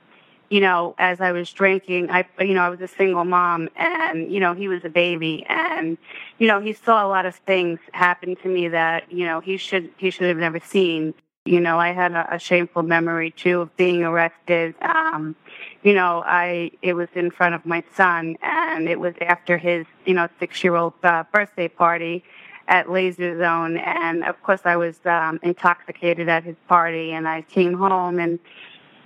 you 0.50 0.62
know, 0.62 0.96
as 0.98 1.22
I 1.22 1.32
was 1.32 1.52
drinking, 1.52 2.10
I, 2.12 2.26
you 2.40 2.54
know, 2.54 2.62
I 2.62 2.70
was 2.70 2.82
a 2.82 2.88
single 2.88 3.26
mom 3.26 3.70
and, 3.76 4.32
you 4.32 4.40
know, 4.40 4.54
he 4.54 4.68
was 4.68 4.86
a 4.86 4.90
baby 4.90 5.46
and, 5.50 5.98
you 6.38 6.48
know, 6.48 6.60
he 6.60 6.74
saw 6.74 7.06
a 7.06 7.10
lot 7.10 7.26
of 7.26 7.36
things 7.36 7.80
happen 7.94 8.36
to 8.38 8.48
me 8.48 8.68
that, 8.70 9.12
you 9.12 9.26
know, 9.26 9.40
he 9.40 9.58
should, 9.58 9.90
he 9.98 10.10
should 10.12 10.28
have 10.28 10.38
never 10.38 10.60
seen. 10.60 11.14
You 11.46 11.60
know, 11.60 11.80
I 11.80 11.92
had 11.92 12.12
a, 12.14 12.36
a 12.36 12.40
shameful 12.40 12.82
memory 12.82 13.30
too 13.30 13.62
of 13.62 13.78
being 13.78 14.04
arrested. 14.04 14.74
Um, 14.82 15.36
you 15.84 15.94
know, 15.94 16.24
I 16.26 16.72
it 16.82 16.94
was 16.94 17.08
in 17.14 17.30
front 17.30 17.54
of 17.54 17.68
my 17.68 17.84
son, 17.94 18.36
and 18.42 18.90
it 18.90 19.00
was 19.00 19.14
after 19.22 19.60
his 19.60 19.86
you 20.06 20.16
know 20.16 20.28
six 20.40 20.64
year 20.64 20.76
old 20.76 20.94
uh, 21.04 21.24
birthday 21.32 21.68
party 21.68 22.24
at 22.68 22.90
Laser 22.90 23.38
Zone, 23.38 23.78
and 23.78 24.24
of 24.26 24.42
course 24.42 24.62
I 24.66 24.76
was 24.76 24.98
um, 25.06 25.40
intoxicated 25.44 26.30
at 26.30 26.44
his 26.44 26.56
party, 26.68 27.12
and 27.12 27.28
I 27.28 27.44
came 27.44 27.76
home 27.76 28.20
and. 28.20 28.40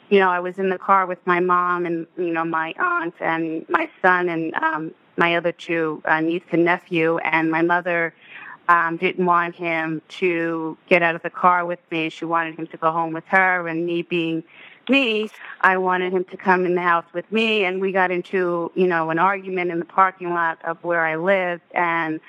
You 0.10 0.19
know, 0.19 0.30
I 0.30 0.39
was 0.39 0.58
in 0.58 0.69
the 0.69 0.78
car 0.78 1.06
with 1.06 1.19
my 1.26 1.39
mom 1.39 1.86
and 1.86 2.08
you 2.17 2.34
know 2.34 2.43
my 2.43 2.74
aunt 2.80 3.13
and 3.19 3.67
my 3.69 3.89
son 4.02 4.30
and 4.30 4.54
um, 4.56 4.91
my 5.17 5.36
other 5.36 5.52
two 5.52 6.02
uh, 6.06 6.19
niece 6.19 6.43
and 6.52 6.65
nephew, 6.65 7.17
and 7.19 7.52
my 7.52 7.62
mother 7.62 8.13
um, 8.69 8.98
didn't 8.98 9.26
want 9.26 9.56
him 9.56 10.02
to 10.08 10.78
get 10.88 11.04
out 11.04 11.15
of 11.15 11.22
the 11.22 11.30
car 11.30 11.65
with 11.65 11.80
me. 11.91 12.10
She 12.10 12.26
wanted 12.26 12.58
him 12.58 12.67
to 12.67 12.78
go 12.78 12.91
home 12.91 13.13
with 13.13 13.26
her, 13.26 13.67
and 13.67 13.86
me 13.86 14.02
being 14.02 14.43
me, 14.89 15.30
I 15.62 15.78
wanted 15.78 16.12
him 16.12 16.24
to 16.26 16.38
come 16.38 16.65
in 16.65 16.74
the 16.74 16.82
house 16.82 17.06
with 17.13 17.32
me, 17.32 17.63
and 17.65 17.80
we 17.80 17.91
got 17.91 18.10
into 18.10 18.72
you 18.74 18.88
know 18.88 19.12
an 19.12 19.19
argument 19.19 19.69
in 19.69 19.80
the 19.80 19.86
parking 19.86 20.32
lot 20.32 20.58
of 20.63 20.84
where 20.84 21.06
I 21.06 21.17
lived, 21.17 21.63
and 21.74 22.19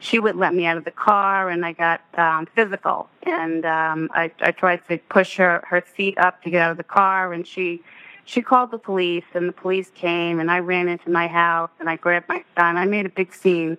she 0.00 0.18
would 0.18 0.36
let 0.36 0.54
me 0.54 0.66
out 0.66 0.76
of 0.76 0.84
the 0.84 0.90
car, 0.90 1.48
and 1.50 1.64
I 1.64 1.72
got 1.72 2.00
um, 2.18 2.46
physical, 2.46 3.08
and 3.22 3.64
um, 3.64 4.10
I, 4.12 4.32
I 4.40 4.50
tried 4.50 4.86
to 4.88 4.98
push 4.98 5.36
her 5.36 5.62
her 5.68 5.84
seat 5.96 6.18
up 6.18 6.42
to 6.42 6.50
get 6.50 6.62
out 6.62 6.72
of 6.72 6.76
the 6.76 6.84
car, 6.84 7.32
and 7.32 7.46
she 7.46 7.82
she 8.24 8.42
called 8.42 8.70
the 8.70 8.78
police, 8.78 9.24
and 9.34 9.48
the 9.48 9.52
police 9.52 9.90
came, 9.94 10.40
and 10.40 10.50
I 10.50 10.58
ran 10.58 10.88
into 10.88 11.10
my 11.10 11.28
house, 11.28 11.70
and 11.78 11.88
I 11.88 11.96
grabbed 11.96 12.28
my 12.28 12.44
son. 12.56 12.76
I 12.76 12.86
made 12.86 13.06
a 13.06 13.10
big 13.10 13.32
scene 13.32 13.78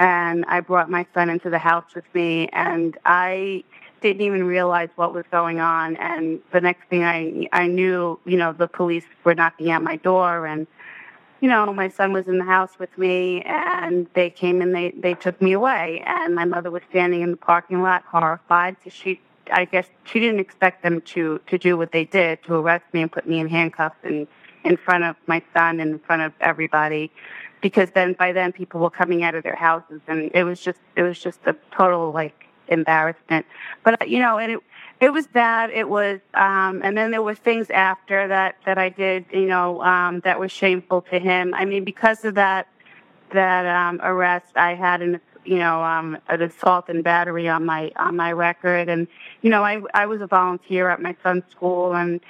and 0.00 0.46
I 0.46 0.60
brought 0.60 0.90
my 0.90 1.06
son 1.12 1.28
into 1.28 1.50
the 1.50 1.58
house 1.58 1.94
with 1.94 2.06
me, 2.14 2.48
and 2.54 2.96
I 3.04 3.64
didn't 4.00 4.22
even 4.22 4.44
realize 4.44 4.88
what 4.96 5.12
was 5.12 5.26
going 5.30 5.60
on. 5.60 5.96
And 5.96 6.40
the 6.52 6.60
next 6.60 6.88
thing 6.88 7.04
I 7.04 7.48
I 7.52 7.66
knew, 7.66 8.18
you 8.24 8.38
know, 8.38 8.54
the 8.54 8.66
police 8.66 9.04
were 9.24 9.34
knocking 9.34 9.70
at 9.70 9.82
my 9.82 9.96
door, 9.96 10.46
and 10.46 10.66
you 11.40 11.48
know, 11.48 11.72
my 11.72 11.88
son 11.88 12.12
was 12.12 12.28
in 12.28 12.38
the 12.38 12.44
house 12.44 12.78
with 12.78 12.96
me, 12.98 13.42
and 13.42 14.06
they 14.14 14.30
came 14.30 14.60
and 14.60 14.74
they 14.74 14.90
they 14.90 15.14
took 15.14 15.40
me 15.40 15.52
away, 15.52 16.02
and 16.06 16.34
my 16.34 16.44
mother 16.44 16.70
was 16.70 16.82
standing 16.90 17.22
in 17.22 17.30
the 17.30 17.36
parking 17.36 17.82
lot, 17.82 18.04
horrified, 18.04 18.76
because 18.78 18.92
she. 18.92 19.20
I 19.52 19.64
guess 19.64 19.88
she 20.04 20.20
didn't 20.20 20.38
expect 20.38 20.84
them 20.84 21.00
to 21.00 21.40
to 21.48 21.58
do 21.58 21.76
what 21.76 21.90
they 21.90 22.04
did 22.04 22.40
to 22.44 22.54
arrest 22.54 22.84
me 22.92 23.02
and 23.02 23.10
put 23.10 23.26
me 23.26 23.40
in 23.40 23.48
handcuffs 23.48 23.96
and 24.04 24.28
in 24.62 24.76
front 24.76 25.02
of 25.02 25.16
my 25.26 25.42
son 25.52 25.80
and 25.80 25.92
in 25.92 25.98
front 25.98 26.22
of 26.22 26.32
everybody 26.40 27.10
because 27.60 27.90
then 27.90 28.12
by 28.14 28.32
then 28.32 28.52
people 28.52 28.80
were 28.80 28.90
coming 28.90 29.22
out 29.22 29.34
of 29.34 29.42
their 29.42 29.56
houses 29.56 30.00
and 30.06 30.30
it 30.34 30.44
was 30.44 30.60
just 30.60 30.78
it 30.96 31.02
was 31.02 31.18
just 31.18 31.40
a 31.46 31.56
total 31.72 32.12
like 32.12 32.46
embarrassment 32.68 33.44
but 33.82 34.08
you 34.08 34.18
know 34.18 34.38
and 34.38 34.52
it 34.52 34.60
it 35.00 35.12
was 35.12 35.26
bad 35.26 35.70
it 35.70 35.88
was 35.88 36.20
um 36.34 36.80
and 36.84 36.96
then 36.96 37.10
there 37.10 37.22
were 37.22 37.34
things 37.34 37.70
after 37.70 38.28
that 38.28 38.56
that 38.66 38.78
i 38.78 38.88
did 38.88 39.24
you 39.32 39.46
know 39.46 39.82
um 39.82 40.20
that 40.20 40.38
was 40.38 40.52
shameful 40.52 41.00
to 41.02 41.18
him. 41.18 41.54
I 41.54 41.64
mean 41.64 41.84
because 41.84 42.24
of 42.24 42.34
that 42.34 42.68
that 43.32 43.66
um 43.66 44.00
arrest 44.02 44.56
i 44.56 44.74
had 44.74 45.00
an 45.02 45.20
you 45.44 45.58
know 45.58 45.82
um 45.82 46.18
an 46.28 46.42
assault 46.42 46.88
and 46.88 47.02
battery 47.02 47.48
on 47.48 47.64
my 47.64 47.90
on 47.96 48.16
my 48.16 48.32
record. 48.32 48.88
And 48.88 49.08
you 49.42 49.50
know 49.50 49.64
i 49.64 49.80
i 49.94 50.06
was 50.06 50.20
a 50.20 50.26
volunteer 50.26 50.90
at 50.90 51.00
my 51.00 51.16
son's 51.22 51.44
school 51.50 51.94
and 51.94 52.20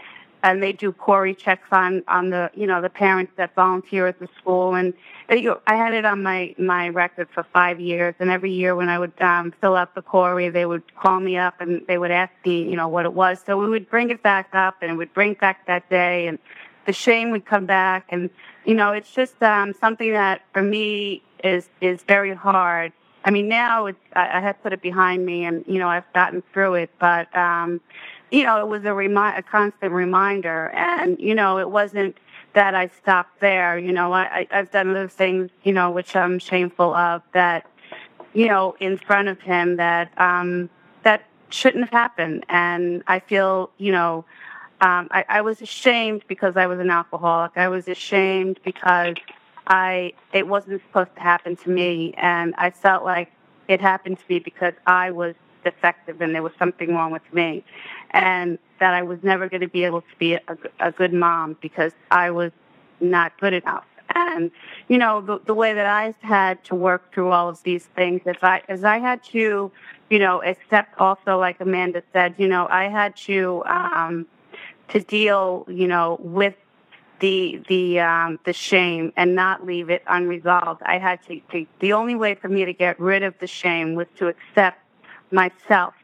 and 0.43 0.63
they 0.63 0.73
do 0.73 0.93
CORI 0.93 1.35
checks 1.35 1.69
on 1.71 2.03
on 2.09 2.31
the 2.31 2.51
you 2.55 2.67
know 2.67 2.81
the 2.81 2.91
parents 2.91 3.33
that 3.37 3.55
volunteer 3.55 4.07
at 4.07 4.19
the 4.19 4.29
school. 4.39 4.75
And 4.75 4.95
you 5.29 5.43
know, 5.43 5.61
I 5.67 5.77
had 5.77 5.93
it 5.95 6.05
on 6.05 6.23
my 6.23 6.55
my 6.59 6.89
record 6.89 7.29
for 7.33 7.45
five 7.53 7.81
years. 7.81 8.15
And 8.19 8.31
every 8.31 8.53
year 8.53 8.75
when 8.75 8.89
I 8.89 8.99
would 8.99 9.13
um, 9.21 9.53
fill 9.61 9.77
out 9.77 9.95
the 9.95 10.03
CORI 10.03 10.49
they 10.49 10.67
would 10.67 10.95
call 10.97 11.21
me 11.21 11.37
up 11.37 11.61
and 11.61 11.87
they 11.87 11.99
would 11.99 12.11
ask 12.11 12.33
me 12.45 12.63
you 12.69 12.77
know 12.77 12.89
what 12.89 13.05
it 13.05 13.13
was. 13.13 13.43
So 13.45 13.59
we 13.59 13.69
would 13.69 13.89
bring 13.91 14.11
it 14.11 14.23
back 14.23 14.51
up 14.55 14.77
and 14.83 14.97
would 14.99 15.13
bring 15.13 15.35
back 15.35 15.67
that 15.67 15.89
day. 15.91 16.27
And 16.27 16.39
the 16.87 16.93
shame 16.93 17.31
would 17.31 17.45
come 17.45 17.67
back. 17.67 18.07
And 18.09 18.31
you 18.65 18.75
know 18.75 18.93
it's 18.93 19.13
just 19.13 19.43
um, 19.43 19.75
something 19.75 20.13
that 20.13 20.43
for 20.53 20.63
me 20.63 21.23
is 21.45 21.69
is 21.81 22.03
very 22.03 22.35
hard. 22.35 22.93
I 23.25 23.31
mean 23.31 23.49
now 23.49 23.87
it's 23.87 23.99
I, 24.15 24.39
I 24.39 24.41
have 24.41 24.63
put 24.63 24.73
it 24.73 24.81
behind 24.81 25.27
me 25.27 25.45
and 25.45 25.65
you 25.67 25.79
know 25.79 25.89
I've 25.89 26.11
gotten 26.15 26.43
through 26.55 26.75
it. 26.75 26.91
But 26.99 27.35
um 27.37 27.81
you 28.31 28.45
know, 28.45 28.61
it 28.61 28.69
was 28.69 28.85
a 28.85 28.95
remi- 28.95 29.37
a 29.37 29.43
constant 29.43 29.93
reminder. 29.93 30.69
And, 30.71 31.19
you 31.19 31.35
know, 31.35 31.59
it 31.59 31.71
wasn't 31.71 32.17
that 32.53 32.75
I 32.75 32.89
stopped 32.89 33.41
there. 33.41 33.79
You 33.79 33.93
know, 33.93 34.13
I, 34.13 34.47
I've 34.51 34.71
done 34.71 34.91
other 34.91 35.09
things, 35.09 35.51
you 35.63 35.73
know, 35.73 35.91
which 35.91 36.17
I'm 36.17 36.39
shameful 36.39 36.95
of 36.95 37.23
that, 37.33 37.67
you 38.33 38.49
know, 38.49 38.77
in 38.81 38.97
front 38.97 39.29
of 39.29 39.41
him 39.41 39.77
that, 39.77 40.13
um, 40.19 40.71
that 41.03 41.25
shouldn't 41.51 41.85
have 41.85 41.93
happened. 41.93 42.45
And 42.49 43.03
I 43.07 43.21
feel, 43.21 43.71
you 43.79 43.93
know, 43.93 44.25
um, 44.81 45.09
I, 45.11 45.25
I 45.29 45.41
was 45.43 45.61
ashamed 45.61 46.25
because 46.27 46.57
I 46.57 46.67
was 46.67 46.81
an 46.81 46.91
alcoholic. 46.91 47.53
I 47.57 47.69
was 47.69 47.87
ashamed 47.89 48.61
because 48.65 49.17
I, 49.67 50.15
it 50.33 50.47
wasn't 50.47 50.83
supposed 50.83 51.15
to 51.17 51.21
happen 51.21 51.57
to 51.57 51.71
me. 51.71 52.15
And 52.17 52.55
I 52.57 52.71
felt 52.71 53.05
like 53.05 53.31
it 53.69 53.81
happened 53.81 54.19
to 54.19 54.25
me 54.29 54.39
because 54.39 54.75
I 54.87 55.11
was 55.11 55.35
defective 55.65 56.21
and 56.21 56.35
there 56.35 56.43
was 56.43 56.53
something 56.59 56.95
wrong 56.95 57.13
with 57.13 57.23
me 57.33 57.65
and 58.11 58.59
that 58.79 58.95
I 58.95 59.03
was 59.03 59.19
never 59.23 59.49
going 59.49 59.61
to 59.61 59.69
be 59.69 59.85
able 59.85 60.01
to 60.01 60.17
be 60.19 60.35
a, 60.35 60.43
a 60.81 60.93
good 60.93 61.13
mom 61.13 61.57
because 61.61 61.93
I 62.11 62.31
was 62.31 62.53
not 63.01 63.39
good 63.41 63.55
enough. 63.55 63.85
And 64.13 64.51
you 64.89 64.99
know 64.99 65.21
the 65.21 65.39
the 65.47 65.55
way 65.55 65.73
that 65.73 65.87
I 65.87 66.13
had 66.21 66.65
to 66.65 66.75
work 66.75 67.15
through 67.15 67.31
all 67.31 67.49
of 67.49 67.63
these 67.63 67.87
things 67.95 68.23
is 68.27 68.37
I 68.43 68.61
as 68.69 68.83
I 68.83 68.99
had 68.99 69.23
to, 69.27 69.71
you 70.11 70.19
know, 70.19 70.43
accept 70.43 71.01
also 71.01 71.39
like 71.39 71.61
Amanda 71.61 72.03
said, 72.13 72.35
you 72.37 72.49
know, 72.49 72.67
I 72.69 72.89
had 72.89 73.15
to 73.29 73.63
um, 73.67 74.27
to 74.89 75.01
deal, 75.01 75.65
you 75.69 75.87
know, 75.87 76.19
with 76.21 76.57
the 77.21 77.63
the 77.69 78.01
um, 78.01 78.41
the 78.45 78.53
shame 78.53 79.13
and 79.17 79.35
not 79.35 79.65
leave 79.65 79.91
it 79.91 80.03
unresolved. 80.09 80.83
I 80.85 80.99
had 80.99 81.23
to, 81.29 81.41
to. 81.53 81.67
The 81.79 81.93
only 81.93 82.17
way 82.17 82.35
for 82.35 82.49
me 82.49 82.65
to 82.65 82.73
get 82.73 82.99
rid 82.99 83.23
of 83.23 83.39
the 83.39 83.47
shame 83.47 83.95
was 83.95 84.09
to 84.17 84.27
accept 84.27 84.80
myself 85.33 85.95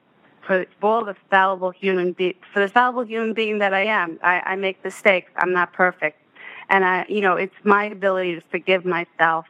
for 0.47 0.65
all 0.83 1.05
the 1.05 1.17
fallible 1.31 1.71
human 1.71 2.13
be- 2.13 2.37
for 2.53 2.61
the 2.61 2.69
fallible 2.69 3.05
human 3.05 3.33
being 3.33 3.59
that 3.59 3.75
I 3.75 3.85
am. 3.85 4.19
I, 4.23 4.41
I 4.41 4.57
make 4.57 4.83
mistakes. 4.85 5.31
I'm 5.37 5.53
not 5.53 5.73
perfect, 5.73 6.21
and 6.69 6.85
I, 6.85 7.07
you 7.09 7.21
know, 7.21 7.37
it's 7.37 7.55
my 7.65 7.85
ability 7.85 8.35
to 8.37 8.41
forgive 8.41 8.85
myself 8.85 9.47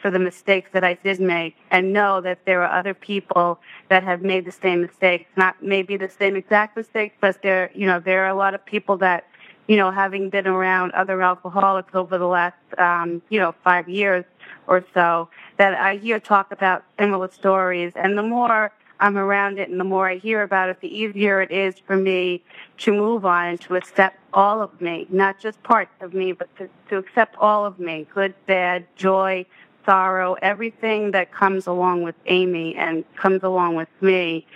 for 0.00 0.10
the 0.10 0.18
mistakes 0.18 0.70
that 0.72 0.84
I 0.84 0.94
did 0.94 1.18
make 1.20 1.56
and 1.72 1.92
know 1.92 2.20
that 2.20 2.44
there 2.46 2.62
are 2.62 2.78
other 2.78 2.94
people 2.94 3.58
that 3.88 4.04
have 4.04 4.22
made 4.22 4.44
the 4.44 4.52
same 4.52 4.80
mistakes, 4.80 5.28
not 5.36 5.60
maybe 5.60 5.96
the 5.96 6.08
same 6.08 6.36
exact 6.36 6.76
mistakes, 6.76 7.16
but 7.20 7.42
there, 7.42 7.70
you 7.74 7.84
know, 7.84 7.98
there 7.98 8.24
are 8.24 8.28
a 8.28 8.34
lot 8.34 8.54
of 8.54 8.64
people 8.64 8.96
that 8.98 9.26
you 9.68 9.76
know, 9.76 9.90
having 9.90 10.30
been 10.30 10.46
around 10.46 10.92
other 10.92 11.22
alcoholics 11.22 11.94
over 11.94 12.16
the 12.16 12.26
last, 12.26 12.56
um, 12.78 13.20
you 13.28 13.38
know, 13.38 13.54
five 13.62 13.86
years 13.86 14.24
or 14.66 14.82
so, 14.94 15.28
that 15.58 15.74
I 15.74 15.96
hear 15.96 16.18
talk 16.18 16.50
about 16.50 16.84
similar 16.98 17.30
stories. 17.30 17.92
And 17.94 18.16
the 18.16 18.22
more 18.22 18.72
I'm 19.00 19.16
around 19.16 19.58
it 19.58 19.68
and 19.68 19.78
the 19.78 19.84
more 19.84 20.08
I 20.08 20.16
hear 20.16 20.42
about 20.42 20.68
it, 20.68 20.80
the 20.80 20.88
easier 20.88 21.40
it 21.40 21.50
is 21.50 21.78
for 21.78 21.96
me 21.96 22.42
to 22.78 22.92
move 22.92 23.24
on 23.24 23.46
and 23.46 23.60
to 23.62 23.76
accept 23.76 24.18
all 24.32 24.60
of 24.60 24.80
me, 24.80 25.06
not 25.10 25.38
just 25.38 25.62
parts 25.62 25.92
of 26.00 26.14
me, 26.14 26.32
but 26.32 26.54
to, 26.56 26.68
to 26.88 26.96
accept 26.96 27.36
all 27.38 27.64
of 27.64 27.78
me, 27.78 28.06
good, 28.12 28.34
bad, 28.46 28.86
joy, 28.96 29.46
sorrow, 29.86 30.36
everything 30.42 31.12
that 31.12 31.32
comes 31.32 31.66
along 31.66 32.02
with 32.02 32.14
Amy 32.26 32.74
and 32.76 33.04
comes 33.16 33.42
along 33.42 33.74
with 33.74 33.88
me 34.00 34.46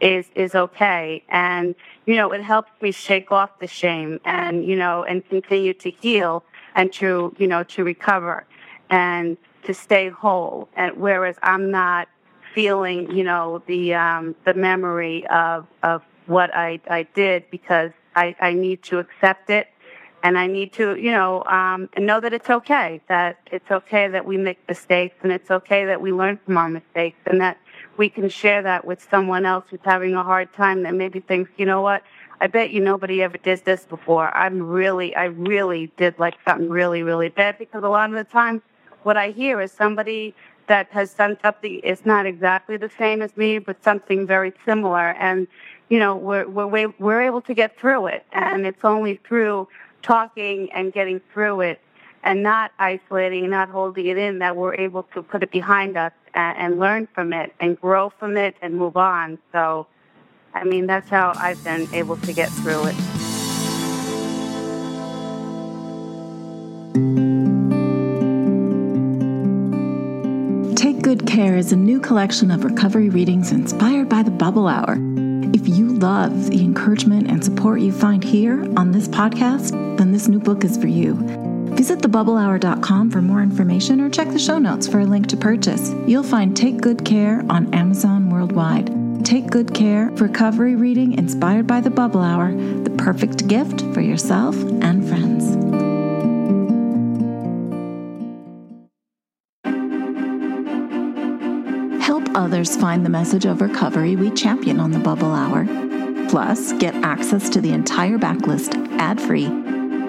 is 0.00 0.26
is 0.34 0.54
okay. 0.54 1.22
And 1.28 1.74
you 2.04 2.16
know 2.16 2.32
it 2.32 2.42
helps 2.42 2.70
me 2.82 2.92
shake 2.92 3.32
off 3.32 3.58
the 3.58 3.66
shame 3.66 4.20
and 4.24 4.66
you 4.66 4.76
know 4.76 5.04
and 5.04 5.26
continue 5.28 5.72
to 5.74 5.90
heal 5.90 6.44
and 6.74 6.92
to 6.94 7.34
you 7.38 7.46
know 7.46 7.62
to 7.64 7.84
recover 7.84 8.44
and 8.90 9.38
to 9.64 9.72
stay 9.72 10.10
whole. 10.10 10.68
And 10.76 10.96
whereas 10.96 11.36
i'm 11.42 11.70
not 11.70 12.08
feeling 12.54 13.10
you 13.10 13.24
know 13.24 13.62
the 13.66 13.94
um 13.94 14.34
the 14.44 14.54
memory 14.54 15.26
of 15.28 15.66
of 15.82 16.02
what 16.26 16.54
i 16.54 16.80
i 16.88 17.02
did 17.14 17.44
because 17.50 17.90
i 18.14 18.34
i 18.40 18.52
need 18.52 18.82
to 18.82 18.98
accept 18.98 19.50
it 19.50 19.68
and 20.22 20.38
I 20.38 20.46
need 20.46 20.72
to, 20.74 20.94
you 20.96 21.10
know, 21.10 21.42
um, 21.44 21.88
know 21.98 22.20
that 22.20 22.32
it's 22.32 22.48
okay, 22.48 23.00
that 23.08 23.38
it's 23.50 23.70
okay 23.70 24.08
that 24.08 24.24
we 24.24 24.36
make 24.36 24.58
mistakes 24.68 25.16
and 25.22 25.32
it's 25.32 25.50
okay 25.50 25.84
that 25.86 26.00
we 26.00 26.12
learn 26.12 26.38
from 26.44 26.56
our 26.56 26.68
mistakes 26.68 27.18
and 27.26 27.40
that 27.40 27.58
we 27.96 28.08
can 28.08 28.28
share 28.28 28.62
that 28.62 28.84
with 28.84 29.06
someone 29.10 29.44
else 29.44 29.64
who's 29.68 29.80
having 29.84 30.14
a 30.14 30.22
hard 30.22 30.52
time 30.52 30.82
that 30.84 30.94
maybe 30.94 31.20
thinks, 31.20 31.50
you 31.56 31.66
know 31.66 31.82
what, 31.82 32.02
I 32.40 32.46
bet 32.46 32.70
you 32.70 32.80
nobody 32.80 33.22
ever 33.22 33.36
did 33.38 33.64
this 33.64 33.84
before. 33.84 34.34
I'm 34.36 34.62
really, 34.62 35.14
I 35.14 35.24
really 35.24 35.92
did 35.96 36.18
like 36.18 36.34
something 36.44 36.68
really, 36.68 37.02
really 37.02 37.28
bad 37.28 37.58
because 37.58 37.82
a 37.82 37.88
lot 37.88 38.08
of 38.08 38.16
the 38.16 38.24
time 38.24 38.62
what 39.02 39.16
I 39.16 39.30
hear 39.30 39.60
is 39.60 39.72
somebody 39.72 40.34
that 40.66 40.88
has 40.90 41.14
done 41.14 41.36
something 41.42 41.80
it's 41.82 42.06
not 42.06 42.26
exactly 42.26 42.76
the 42.76 42.90
same 42.98 43.22
as 43.22 43.36
me, 43.36 43.58
but 43.58 43.82
something 43.82 44.26
very 44.26 44.52
similar. 44.64 45.10
And, 45.10 45.46
you 45.88 45.98
know, 45.98 46.16
we're, 46.16 46.46
we're, 46.46 46.92
we're 46.98 47.22
able 47.22 47.40
to 47.42 47.54
get 47.54 47.78
through 47.78 48.06
it. 48.06 48.24
And 48.32 48.66
it's 48.66 48.84
only 48.84 49.20
through 49.26 49.68
talking 50.02 50.70
and 50.72 50.92
getting 50.92 51.20
through 51.32 51.62
it 51.62 51.80
and 52.24 52.42
not 52.42 52.72
isolating, 52.78 53.50
not 53.50 53.68
holding 53.68 54.06
it 54.06 54.16
in, 54.16 54.38
that 54.38 54.56
we're 54.56 54.74
able 54.74 55.02
to 55.14 55.22
put 55.22 55.42
it 55.42 55.50
behind 55.50 55.96
us 55.96 56.12
and, 56.34 56.58
and 56.58 56.78
learn 56.78 57.08
from 57.14 57.32
it 57.32 57.52
and 57.60 57.80
grow 57.80 58.10
from 58.10 58.36
it 58.36 58.56
and 58.62 58.74
move 58.74 58.96
on. 58.96 59.38
So, 59.52 59.86
I 60.54 60.64
mean, 60.64 60.86
that's 60.86 61.08
how 61.08 61.32
I've 61.36 61.62
been 61.64 61.92
able 61.92 62.16
to 62.18 62.32
get 62.32 62.50
through 62.50 62.86
it. 62.86 63.11
Good 71.12 71.26
Care 71.26 71.58
is 71.58 71.72
a 71.72 71.76
new 71.76 72.00
collection 72.00 72.50
of 72.50 72.64
recovery 72.64 73.10
readings 73.10 73.52
inspired 73.52 74.08
by 74.08 74.22
the 74.22 74.30
Bubble 74.30 74.66
Hour. 74.66 74.96
If 75.52 75.68
you 75.68 75.88
love 75.88 76.48
the 76.48 76.64
encouragement 76.64 77.28
and 77.28 77.44
support 77.44 77.82
you 77.82 77.92
find 77.92 78.24
here 78.24 78.62
on 78.78 78.92
this 78.92 79.08
podcast, 79.08 79.72
then 79.98 80.10
this 80.10 80.26
new 80.26 80.38
book 80.38 80.64
is 80.64 80.78
for 80.78 80.86
you. 80.86 81.16
Visit 81.76 81.98
thebubblehour.com 81.98 83.10
for 83.10 83.20
more 83.20 83.42
information 83.42 84.00
or 84.00 84.08
check 84.08 84.30
the 84.30 84.38
show 84.38 84.58
notes 84.58 84.88
for 84.88 85.00
a 85.00 85.04
link 85.04 85.26
to 85.26 85.36
purchase. 85.36 85.92
You'll 86.06 86.22
find 86.22 86.56
Take 86.56 86.80
Good 86.80 87.04
Care 87.04 87.44
on 87.50 87.74
Amazon 87.74 88.30
worldwide. 88.30 89.22
Take 89.22 89.50
Good 89.50 89.74
Care, 89.74 90.08
recovery 90.12 90.76
reading 90.76 91.12
inspired 91.18 91.66
by 91.66 91.82
the 91.82 91.90
Bubble 91.90 92.22
Hour, 92.22 92.54
the 92.54 92.94
perfect 92.96 93.48
gift 93.48 93.82
for 93.92 94.00
yourself 94.00 94.56
and 94.80 95.06
friends. 95.06 95.31
Others 102.34 102.76
find 102.76 103.04
the 103.04 103.10
message 103.10 103.44
of 103.44 103.60
recovery 103.60 104.16
we 104.16 104.30
champion 104.30 104.80
on 104.80 104.90
the 104.90 104.98
Bubble 104.98 105.32
Hour. 105.32 105.66
Plus, 106.28 106.72
get 106.74 106.94
access 106.96 107.48
to 107.50 107.60
the 107.60 107.72
entire 107.72 108.18
backlist 108.18 108.74
ad 108.98 109.20
free 109.20 109.48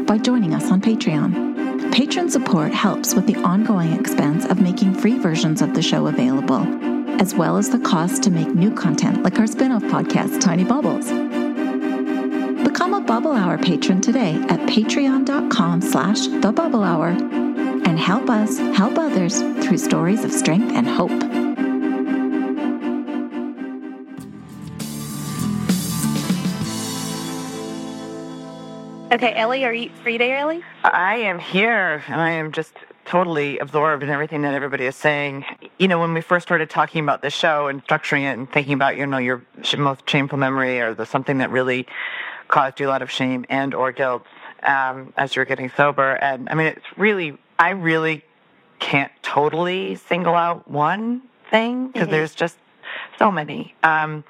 by 0.03 0.17
joining 0.17 0.53
us 0.53 0.71
on 0.71 0.81
Patreon. 0.81 1.91
Patron 1.93 2.29
support 2.29 2.73
helps 2.73 3.13
with 3.13 3.27
the 3.27 3.35
ongoing 3.37 3.93
expense 3.93 4.45
of 4.45 4.61
making 4.61 4.93
free 4.93 5.17
versions 5.17 5.61
of 5.61 5.73
the 5.73 5.81
show 5.81 6.07
available, 6.07 6.65
as 7.21 7.35
well 7.35 7.57
as 7.57 7.69
the 7.69 7.79
cost 7.79 8.23
to 8.23 8.31
make 8.31 8.47
new 8.49 8.73
content 8.73 9.23
like 9.23 9.39
our 9.39 9.47
spin-off 9.47 9.83
podcast, 9.83 10.41
Tiny 10.41 10.63
Bubbles. 10.63 11.09
Become 12.63 12.93
a 12.93 13.01
Bubble 13.01 13.33
Hour 13.33 13.57
patron 13.57 14.01
today 14.01 14.35
at 14.49 14.59
patreon.com 14.61 15.81
slash 15.81 16.27
the 16.27 16.51
Bubble 16.51 16.83
Hour 16.83 17.09
and 17.09 17.99
help 17.99 18.29
us 18.29 18.57
help 18.57 18.97
others 18.97 19.41
through 19.63 19.77
stories 19.77 20.23
of 20.23 20.31
strength 20.31 20.73
and 20.73 20.87
hope. 20.87 21.22
Okay, 29.13 29.31
Ellie, 29.35 29.63
are 29.63 29.71
you 29.71 29.91
free 30.01 30.13
today, 30.13 30.35
Ellie? 30.35 30.63
I 30.83 31.17
am 31.17 31.37
here, 31.37 32.03
and 32.07 32.19
I 32.19 32.31
am 32.31 32.51
just 32.51 32.73
totally 33.05 33.59
absorbed 33.59 34.01
in 34.01 34.09
everything 34.09 34.41
that 34.41 34.55
everybody 34.55 34.87
is 34.87 34.95
saying. 34.95 35.45
You 35.77 35.87
know, 35.87 35.99
when 35.99 36.15
we 36.15 36.21
first 36.21 36.47
started 36.47 36.71
talking 36.71 37.03
about 37.03 37.21
the 37.21 37.29
show 37.29 37.67
and 37.67 37.85
structuring 37.85 38.23
it 38.23 38.35
and 38.39 38.51
thinking 38.51 38.73
about, 38.73 38.97
you 38.97 39.05
know, 39.05 39.19
your 39.19 39.45
most 39.77 40.09
shameful 40.09 40.39
memory 40.39 40.81
or 40.81 40.95
the 40.95 41.05
something 41.05 41.37
that 41.37 41.51
really 41.51 41.85
caused 42.47 42.79
you 42.79 42.87
a 42.87 42.89
lot 42.89 43.03
of 43.03 43.11
shame 43.11 43.45
and 43.49 43.75
or 43.75 43.91
guilt 43.91 44.25
um, 44.63 45.13
as 45.15 45.35
you're 45.35 45.45
getting 45.45 45.69
sober, 45.69 46.13
and 46.13 46.49
I 46.49 46.55
mean, 46.55 46.65
it's 46.65 46.97
really, 46.97 47.37
I 47.59 47.69
really 47.69 48.25
can't 48.79 49.11
totally 49.21 49.93
single 49.93 50.33
out 50.33 50.67
one 50.67 51.21
thing 51.51 51.89
because 51.89 52.07
mm-hmm. 52.07 52.13
there's 52.13 52.33
just 52.33 52.57
so 53.19 53.29
many. 53.29 53.75
Um, 53.83 54.23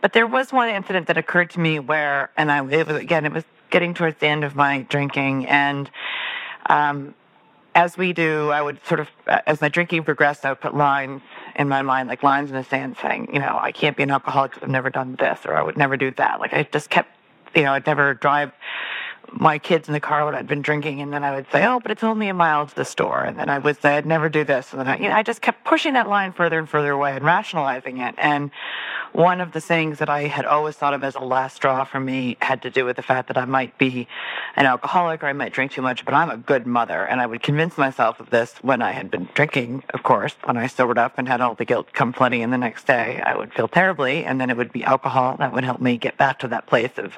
but 0.00 0.12
there 0.12 0.28
was 0.28 0.52
one 0.52 0.68
incident 0.68 1.08
that 1.08 1.16
occurred 1.16 1.50
to 1.50 1.60
me 1.60 1.80
where, 1.80 2.30
and 2.36 2.52
I, 2.52 2.64
it 2.64 2.86
was, 2.86 2.96
again, 2.96 3.24
it 3.24 3.32
was 3.32 3.42
getting 3.74 3.92
towards 3.92 4.16
the 4.20 4.28
end 4.28 4.44
of 4.44 4.54
my 4.54 4.82
drinking, 4.82 5.46
and 5.46 5.90
um, 6.66 7.12
as 7.74 7.98
we 7.98 8.12
do, 8.12 8.50
I 8.50 8.62
would 8.62 8.78
sort 8.86 9.00
of, 9.00 9.08
as 9.26 9.60
my 9.60 9.68
drinking 9.68 10.04
progressed, 10.04 10.46
I 10.46 10.50
would 10.50 10.60
put 10.60 10.76
lines 10.76 11.22
in 11.56 11.68
my 11.68 11.82
mind, 11.82 12.08
like 12.08 12.22
lines 12.22 12.50
in 12.50 12.56
the 12.56 12.62
sand, 12.62 12.96
saying, 13.02 13.30
you 13.32 13.40
know, 13.40 13.58
I 13.60 13.72
can't 13.72 13.96
be 13.96 14.04
an 14.04 14.12
alcoholic 14.12 14.52
because 14.52 14.62
I've 14.62 14.70
never 14.70 14.90
done 14.90 15.16
this, 15.16 15.40
or 15.44 15.56
I 15.56 15.62
would 15.62 15.76
never 15.76 15.96
do 15.96 16.12
that. 16.12 16.38
Like 16.38 16.52
I 16.54 16.62
just 16.62 16.88
kept, 16.88 17.10
you 17.56 17.64
know, 17.64 17.72
I'd 17.72 17.84
never 17.84 18.14
drive 18.14 18.52
my 19.32 19.58
kids 19.58 19.88
in 19.88 19.94
the 19.94 20.00
car 20.00 20.24
when 20.24 20.34
I'd 20.34 20.46
been 20.46 20.62
drinking, 20.62 21.00
and 21.00 21.12
then 21.12 21.24
I 21.24 21.34
would 21.34 21.46
say, 21.50 21.66
"Oh, 21.66 21.80
but 21.80 21.90
it's 21.90 22.04
only 22.04 22.28
a 22.28 22.34
mile 22.34 22.66
to 22.66 22.74
the 22.74 22.84
store," 22.84 23.22
and 23.22 23.38
then 23.38 23.48
I 23.48 23.58
would 23.58 23.80
say, 23.80 23.96
"I'd 23.96 24.06
never 24.06 24.28
do 24.28 24.44
this," 24.44 24.72
and 24.72 24.80
then 24.80 24.88
I, 24.88 24.96
you 24.96 25.08
know, 25.08 25.14
I 25.14 25.22
just 25.22 25.42
kept 25.42 25.64
pushing 25.64 25.94
that 25.94 26.08
line 26.08 26.32
further 26.32 26.58
and 26.58 26.68
further 26.68 26.92
away 26.92 27.16
and 27.16 27.24
rationalizing 27.24 27.98
it. 27.98 28.14
And 28.18 28.50
one 29.12 29.40
of 29.40 29.52
the 29.52 29.60
things 29.60 29.98
that 29.98 30.08
I 30.08 30.22
had 30.22 30.44
always 30.44 30.76
thought 30.76 30.94
of 30.94 31.04
as 31.04 31.14
a 31.14 31.20
last 31.20 31.56
straw 31.56 31.84
for 31.84 32.00
me 32.00 32.36
had 32.40 32.62
to 32.62 32.70
do 32.70 32.84
with 32.84 32.96
the 32.96 33.02
fact 33.02 33.28
that 33.28 33.38
I 33.38 33.44
might 33.44 33.78
be 33.78 34.08
an 34.56 34.66
alcoholic 34.66 35.22
or 35.22 35.26
I 35.26 35.32
might 35.32 35.52
drink 35.52 35.72
too 35.72 35.82
much, 35.82 36.04
but 36.04 36.14
I'm 36.14 36.30
a 36.30 36.36
good 36.36 36.66
mother, 36.66 37.04
and 37.04 37.20
I 37.20 37.26
would 37.26 37.42
convince 37.42 37.78
myself 37.78 38.20
of 38.20 38.30
this 38.30 38.56
when 38.62 38.82
I 38.82 38.92
had 38.92 39.10
been 39.10 39.28
drinking. 39.34 39.84
Of 39.94 40.02
course, 40.02 40.34
when 40.44 40.56
I 40.56 40.66
sobered 40.66 40.98
up 40.98 41.18
and 41.18 41.28
had 41.28 41.40
all 41.40 41.54
the 41.54 41.64
guilt 41.64 41.92
come 41.92 42.12
flooding 42.12 42.40
in 42.40 42.50
the 42.50 42.58
next 42.58 42.86
day, 42.86 43.22
I 43.24 43.36
would 43.36 43.52
feel 43.54 43.68
terribly, 43.68 44.24
and 44.24 44.40
then 44.40 44.50
it 44.50 44.56
would 44.56 44.72
be 44.72 44.84
alcohol 44.84 45.36
that 45.38 45.52
would 45.52 45.64
help 45.64 45.80
me 45.80 45.96
get 45.96 46.16
back 46.16 46.40
to 46.40 46.48
that 46.48 46.66
place 46.66 46.98
of 46.98 47.16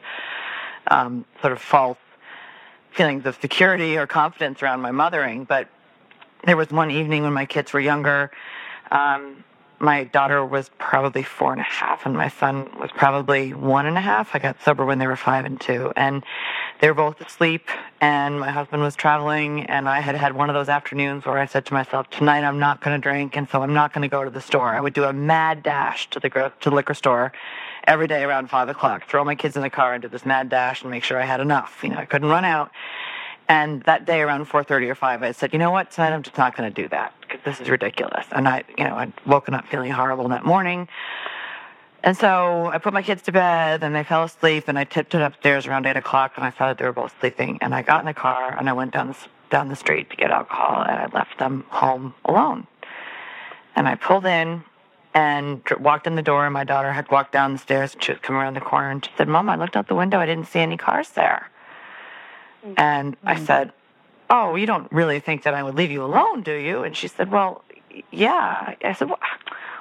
um, 0.89 1.25
sort 1.41 1.53
of 1.53 1.61
false 1.61 1.99
feelings 2.93 3.27
of 3.27 3.39
security 3.41 3.97
or 3.97 4.07
confidence 4.07 4.63
around 4.63 4.81
my 4.81 4.91
mothering. 4.91 5.45
But 5.45 5.69
there 6.45 6.57
was 6.57 6.71
one 6.71 6.91
evening 6.91 7.23
when 7.23 7.33
my 7.33 7.47
kids 7.47 7.73
were 7.73 7.81
younger. 7.81 8.31
Um, 8.91 9.45
my 9.79 10.05
daughter 10.05 10.45
was 10.45 10.71
probably 10.79 11.23
four 11.23 11.53
and 11.53 11.61
a 11.61 11.65
half, 11.65 12.07
and 12.07 12.17
my 12.17 12.29
son 12.29 12.71
was 12.81 12.91
probably 12.93 13.53
one 13.53 13.87
and 13.87 13.99
a 13.99 14.01
half. 14.01 14.35
I 14.35 14.39
got 14.39 14.63
sober 14.63 14.87
when 14.87 14.99
they 14.99 15.07
were 15.07 15.17
five 15.17 15.45
and 15.45 15.61
two, 15.61 15.93
and 15.97 16.25
they 16.81 16.89
were 16.89 16.95
both 16.95 17.21
asleep. 17.21 17.69
And 18.01 18.41
my 18.41 18.51
husband 18.51 18.83
was 18.83 18.97
traveling, 18.97 19.65
and 19.65 19.89
I 19.89 20.01
had 20.01 20.15
had 20.15 20.35
one 20.35 20.49
of 20.49 20.55
those 20.55 20.71
afternoons 20.71 21.27
where 21.27 21.39
I 21.39 21.47
said 21.47 21.67
to 21.67 21.75
myself, 21.75 22.09
"Tonight 22.09 22.43
I'm 22.45 22.59
not 22.59 22.81
going 22.81 22.99
to 22.99 23.03
drink, 23.03 23.37
and 23.37 23.49
so 23.49 23.63
I'm 23.63 23.75
not 23.75 23.93
going 23.93 24.03
to 24.03 24.09
go 24.09 24.25
to 24.25 24.31
the 24.31 24.41
store." 24.41 24.75
I 24.75 24.81
would 24.81 24.95
do 24.95 25.05
a 25.05 25.13
mad 25.13 25.63
dash 25.63 26.09
to 26.11 26.21
the 26.21 26.31
to 26.31 26.71
the 26.71 26.75
liquor 26.75 26.95
store 26.95 27.33
every 27.87 28.07
day 28.07 28.25
around 28.25 28.51
five 28.51 28.69
o'clock, 28.69 29.09
throw 29.09 29.25
my 29.25 29.35
kids 29.35 29.57
in 29.57 29.63
the 29.63 29.71
car 29.71 29.95
and 29.95 30.03
do 30.03 30.09
this 30.09 30.27
mad 30.27 30.49
dash 30.49 30.83
and 30.83 30.91
make 30.91 31.05
sure 31.05 31.21
I 31.21 31.25
had 31.25 31.41
enough. 31.41 31.81
You 31.83 31.91
know, 31.91 31.99
I 31.99 32.05
couldn't 32.05 32.29
run 32.29 32.45
out. 32.45 32.71
And 33.49 33.83
that 33.85 34.07
day 34.07 34.23
around 34.23 34.47
4:30 34.47 34.89
or 34.89 34.95
5, 34.95 35.23
I 35.23 35.33
said, 35.33 35.53
you 35.53 35.59
know 35.59 35.71
what, 35.71 35.93
tonight 35.93 36.13
I'm 36.13 36.23
just 36.23 36.37
not 36.37 36.57
going 36.57 36.73
to 36.73 36.83
do 36.83 36.89
that 36.89 37.15
because 37.21 37.41
this 37.45 37.61
is 37.61 37.71
ridiculous. 37.71 38.27
And 38.33 38.49
I, 38.49 38.65
you 38.77 38.85
know, 38.85 38.97
I'd 38.97 39.13
woken 39.25 39.55
up 39.55 39.67
feeling 39.69 39.93
horrible 39.93 40.29
that 40.29 40.45
morning. 40.45 40.89
And 42.03 42.17
so 42.17 42.67
I 42.73 42.79
put 42.79 42.93
my 42.93 43.03
kids 43.03 43.23
to 43.23 43.33
bed 43.33 43.83
and 43.83 43.95
they 43.95 44.05
fell 44.05 44.25
asleep 44.25 44.65
and 44.69 44.79
I 44.79 44.85
tipped 44.85 45.15
it 45.15 45.23
upstairs 45.23 45.67
around 45.67 45.87
eight 45.87 45.97
o'clock 45.97 46.33
and 46.37 46.45
I 46.45 46.51
saw 46.51 46.69
that 46.69 46.79
they 46.79 46.85
were 46.85 46.93
both 46.93 47.15
sleeping. 47.21 47.59
And 47.61 47.75
I 47.75 47.83
got 47.83 48.01
in 48.01 48.07
the 48.07 48.15
car 48.15 48.57
and 48.57 48.69
I 48.69 48.73
went 48.73 48.93
down 48.93 49.09
the, 49.09 49.17
down 49.51 49.69
the 49.69 49.77
street 49.77 50.11
to 50.11 50.17
get 50.17 50.31
alcohol 50.31 50.83
and 50.83 50.99
I 50.99 51.07
left 51.13 51.39
them 51.39 51.65
home 51.69 52.15
alone. 52.25 52.67
And 53.75 53.89
I 53.89 53.95
pulled 53.95 54.27
in 54.27 54.65
and 55.17 55.63
walked 55.81 56.07
in 56.07 56.15
the 56.15 56.23
door 56.23 56.45
and 56.45 56.53
my 56.53 56.63
daughter 56.63 56.93
had 56.93 57.11
walked 57.11 57.33
down 57.33 57.55
the 57.55 57.59
stairs 57.59 57.95
and 57.95 58.05
she 58.05 58.13
was 58.13 58.21
coming 58.21 58.43
around 58.43 58.53
the 58.53 58.61
corner 58.61 58.91
and 58.91 59.03
she 59.03 59.11
said, 59.17 59.27
Mom, 59.27 59.49
I 59.49 59.57
looked 59.57 59.75
out 59.75 59.89
the 59.89 59.95
window. 59.95 60.19
I 60.19 60.27
didn't 60.27 60.47
see 60.47 60.61
any 60.61 60.77
cars 60.77 61.09
there. 61.11 61.51
Mm-hmm. 62.63 62.75
And 62.77 63.17
I 63.25 63.35
mm-hmm. 63.35 63.45
said, 63.47 63.73
Oh, 64.29 64.57
you 64.57 64.67
don't 64.67 64.93
really 64.93 65.21
think 65.21 65.45
that 65.45 65.55
I 65.55 65.63
would 65.63 65.75
leave 65.75 65.91
you 65.91 66.05
alone, 66.05 66.43
do 66.43 66.53
you? 66.53 66.83
And 66.83 66.95
she 66.95 67.09
said, 67.09 67.31
Well, 67.31 67.65
yeah. 68.11 68.75
I 68.85 68.93
said, 68.93 69.09
well, 69.09 69.19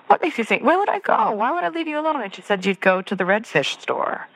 What 0.07 0.21
makes 0.21 0.37
you 0.37 0.45
think, 0.45 0.63
where 0.63 0.79
would 0.79 0.87
I 0.87 0.99
go? 0.99 1.31
Why 1.31 1.51
would 1.51 1.65
I 1.65 1.69
leave 1.69 1.87
you 1.87 1.99
alone? 1.99 2.21
And 2.21 2.33
she 2.33 2.41
said, 2.41 2.65
You'd 2.65 2.79
go 2.79 3.01
to 3.01 3.13
the 3.13 3.25
Redfish 3.25 3.81
store. 3.81 4.29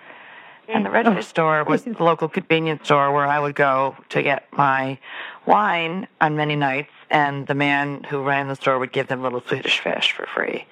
And 0.68 0.86
the 0.86 0.90
mm. 0.90 1.02
Redfish 1.02 1.24
store 1.24 1.64
was 1.64 1.84
the 1.84 2.04
local 2.04 2.28
convenience 2.28 2.84
store 2.84 3.14
where 3.14 3.26
I 3.26 3.40
would 3.40 3.56
go 3.56 3.96
to 4.10 4.22
get 4.22 4.52
my 4.52 5.00
wine 5.46 6.10
on 6.20 6.36
many 6.36 6.58
nights, 6.58 6.92
and 7.10 7.48
the 7.48 7.56
man 7.56 8.04
who 8.04 8.22
ran 8.22 8.50
the 8.50 8.56
store 8.56 8.78
would 8.78 8.92
give 8.92 9.08
them 9.08 9.24
little 9.24 9.42
Swedish 9.42 9.80
fish 9.80 10.12
for 10.12 10.28
free. 10.28 10.66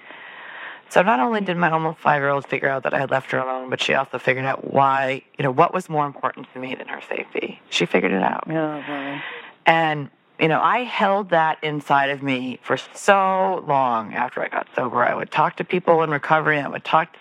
So 0.90 1.02
not 1.02 1.20
only 1.20 1.42
did 1.42 1.58
my 1.58 1.70
almost 1.70 2.00
five 2.00 2.22
year 2.22 2.30
old 2.30 2.46
figure 2.46 2.70
out 2.70 2.84
that 2.84 2.94
I 2.94 3.00
had 3.00 3.12
left 3.12 3.32
her 3.32 3.40
alone, 3.40 3.70
but 3.70 3.82
she 3.82 3.94
also 3.94 4.18
figured 4.18 4.46
out 4.46 4.72
why, 4.72 5.22
you 5.38 5.44
know, 5.44 5.52
what 5.52 5.74
was 5.74 5.90
more 5.90 6.06
important 6.06 6.48
to 6.54 6.60
me 6.60 6.76
than 6.76 6.88
her 6.88 7.02
safety. 7.02 7.62
She 7.70 7.86
figured 7.86 8.12
it 8.12 8.24
out. 8.24 8.46
Oh, 8.48 8.52
yeah, 8.52 9.22
And, 9.66 10.10
you 10.40 10.48
know, 10.48 10.62
I 10.62 10.80
held 10.84 11.30
that 11.32 11.62
inside 11.64 12.10
of 12.10 12.24
me 12.24 12.60
for 12.64 12.78
so 12.78 13.64
long 13.68 14.14
after 14.14 14.42
I 14.42 14.48
got 14.48 14.68
sober. 14.76 15.04
I 15.04 15.14
would 15.14 15.32
talk 15.32 15.58
to 15.58 15.64
people 15.64 16.04
in 16.04 16.10
recovery, 16.10 16.60
I 16.60 16.68
would 16.68 16.86
talk 16.86 17.12
to 17.14 17.20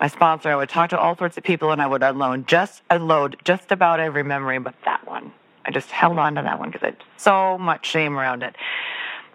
my 0.00 0.08
sponsor, 0.08 0.50
I 0.50 0.56
would 0.56 0.68
talk 0.68 0.90
to 0.90 0.98
all 0.98 1.16
sorts 1.16 1.36
of 1.36 1.44
people, 1.44 1.72
and 1.72 1.82
I 1.82 1.86
would 1.86 2.02
unload 2.02 2.46
just 2.46 2.82
unload 2.90 3.36
just 3.44 3.72
about 3.72 4.00
every 4.00 4.22
memory 4.22 4.58
but 4.58 4.74
that 4.84 5.06
one. 5.06 5.32
I 5.64 5.70
just 5.70 5.90
held 5.90 6.18
on 6.18 6.34
to 6.34 6.42
that 6.42 6.58
one 6.58 6.70
because 6.70 6.82
I 6.82 6.86
had 6.86 6.96
so 7.16 7.58
much 7.58 7.86
shame 7.86 8.18
around 8.18 8.42
it. 8.42 8.54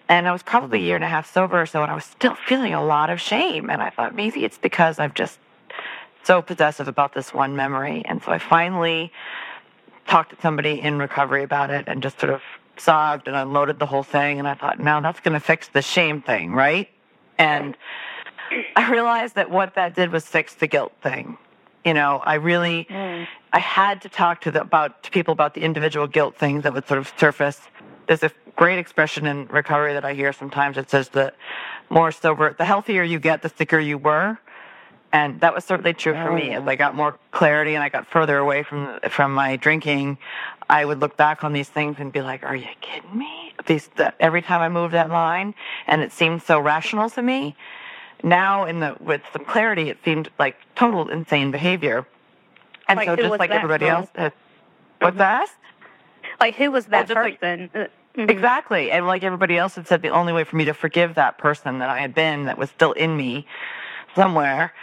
And 0.10 0.28
I 0.28 0.32
was 0.32 0.42
probably 0.42 0.80
a 0.80 0.82
year 0.82 0.96
and 0.96 1.06
a 1.06 1.08
half 1.08 1.32
sober 1.32 1.62
or 1.62 1.68
so, 1.68 1.84
and 1.84 1.92
I 1.92 1.96
was 1.96 2.04
still 2.04 2.34
feeling 2.34 2.74
a 2.74 2.84
lot 2.84 3.12
of 3.12 3.22
shame. 3.22 3.70
And 3.70 3.80
I 3.82 3.92
thought 3.92 4.16
maybe 4.16 4.44
it's 4.44 4.58
because 4.58 4.98
I'm 4.98 5.14
just 5.14 5.38
so 6.24 6.42
possessive 6.42 6.88
about 6.88 7.14
this 7.14 7.32
one 7.32 7.56
memory. 7.56 8.02
And 8.06 8.22
so 8.24 8.32
I 8.32 8.40
finally 8.40 9.14
talked 10.08 10.32
to 10.32 10.42
somebody 10.42 10.82
in 10.82 10.98
recovery 10.98 11.44
about 11.44 11.70
it 11.70 11.86
and 11.88 12.02
just 12.02 12.20
sort 12.20 12.34
of 12.34 12.42
sobbed 12.76 13.28
and 13.28 13.38
unloaded 13.38 13.78
the 13.78 13.86
whole 13.86 14.04
thing. 14.04 14.40
And 14.40 14.48
I 14.48 14.56
thought, 14.56 14.80
now 14.80 15.00
that's 15.00 15.20
going 15.20 15.34
to 15.34 15.40
fix 15.40 15.68
the 15.68 15.84
shame 15.84 16.24
thing, 16.24 16.54
right? 16.54 16.90
And 17.38 17.78
I 18.76 18.92
realized 18.92 19.36
that 19.36 19.52
what 19.52 19.76
that 19.76 19.96
did 19.96 20.12
was 20.12 20.26
fix 20.26 20.56
the 20.56 20.68
guilt 20.68 20.94
thing. 21.04 21.38
You 21.86 21.94
know, 21.94 22.22
I 22.26 22.36
really, 22.36 22.88
mm. 22.90 23.28
I 23.54 23.60
had 23.60 24.02
to 24.02 24.10
talk 24.10 24.42
to 24.42 24.52
the, 24.52 24.62
about 24.62 25.04
to 25.04 25.12
people 25.12 25.32
about 25.32 25.54
the 25.54 25.62
individual 25.62 26.08
guilt 26.08 26.36
things 26.36 26.64
that 26.64 26.74
would 26.74 26.88
sort 26.88 26.98
of 26.98 27.14
surface 27.18 27.62
there's 28.10 28.24
a 28.24 28.32
great 28.56 28.80
expression 28.80 29.28
in 29.28 29.46
recovery 29.46 29.94
that 29.94 30.04
I 30.04 30.14
hear 30.16 30.34
sometimes. 30.34 30.78
It 30.78 30.90
says 30.90 31.10
that 31.10 31.36
more 31.92 32.12
sober, 32.12 32.54
the 32.54 32.66
healthier 32.66 33.04
you 33.04 33.20
get, 33.20 33.44
the 33.44 33.50
sicker 33.50 33.80
you 33.80 34.00
were. 34.00 34.40
And 35.14 35.40
that 35.42 35.54
was 35.54 35.64
certainly 35.64 35.94
true 35.94 36.14
for 36.14 36.32
me. 36.32 36.50
Oh. 36.50 36.62
As 36.62 36.68
I 36.68 36.76
got 36.76 36.96
more 36.96 37.20
clarity 37.32 37.76
and 37.76 37.84
I 37.84 37.90
got 37.90 38.08
further 38.08 38.38
away 38.38 38.64
from 38.64 39.00
from 39.10 39.34
my 39.34 39.56
drinking, 39.56 40.18
I 40.70 40.86
would 40.86 41.00
look 41.00 41.18
back 41.18 41.44
on 41.44 41.54
these 41.54 41.70
things 41.70 41.98
and 42.00 42.12
be 42.12 42.22
like, 42.22 42.44
"Are 42.44 42.56
you 42.56 42.68
kidding 42.82 43.18
me?" 43.18 43.54
These 43.66 43.88
the, 43.96 44.14
every 44.20 44.42
time 44.42 44.62
I 44.62 44.70
moved 44.70 44.94
that 44.94 45.10
line, 45.10 45.56
and 45.88 46.02
it 46.02 46.12
seemed 46.12 46.44
so 46.44 46.60
rational 46.60 47.10
to 47.12 47.22
me. 47.24 47.56
Now, 48.24 48.66
in 48.66 48.80
the 48.82 48.98
with 49.00 49.22
some 49.34 49.46
clarity, 49.46 49.90
it 49.90 49.98
seemed 50.06 50.30
like 50.38 50.58
total 50.76 51.10
insane 51.10 51.50
behavior. 51.50 52.06
And 52.88 52.98
like 52.98 53.08
so, 53.08 53.16
just 53.16 53.40
like 53.40 53.50
everybody 53.50 53.86
girl? 53.86 54.10
else, 54.16 54.34
what's 55.00 55.18
that? 55.18 55.50
Like 56.40 56.56
who 56.56 56.70
was 56.70 56.86
that 56.88 57.08
person? 57.08 57.72
Like, 57.74 57.92
Mm-hmm. 58.16 58.30
Exactly. 58.30 58.92
And 58.92 59.08
like 59.08 59.24
everybody 59.24 59.58
else 59.58 59.76
had 59.76 59.88
said, 59.88 60.02
the 60.02 60.10
only 60.10 60.34
way 60.34 60.44
for 60.44 60.56
me 60.56 60.66
to 60.66 60.74
forgive 60.74 61.16
that 61.16 61.38
person 61.38 61.80
that 61.80 61.90
I 61.90 62.00
had 62.00 62.14
been, 62.14 62.46
that 62.46 62.58
was 62.58 62.70
still 62.70 62.92
in 62.94 63.16
me 63.16 63.46
somewhere, 64.16 64.74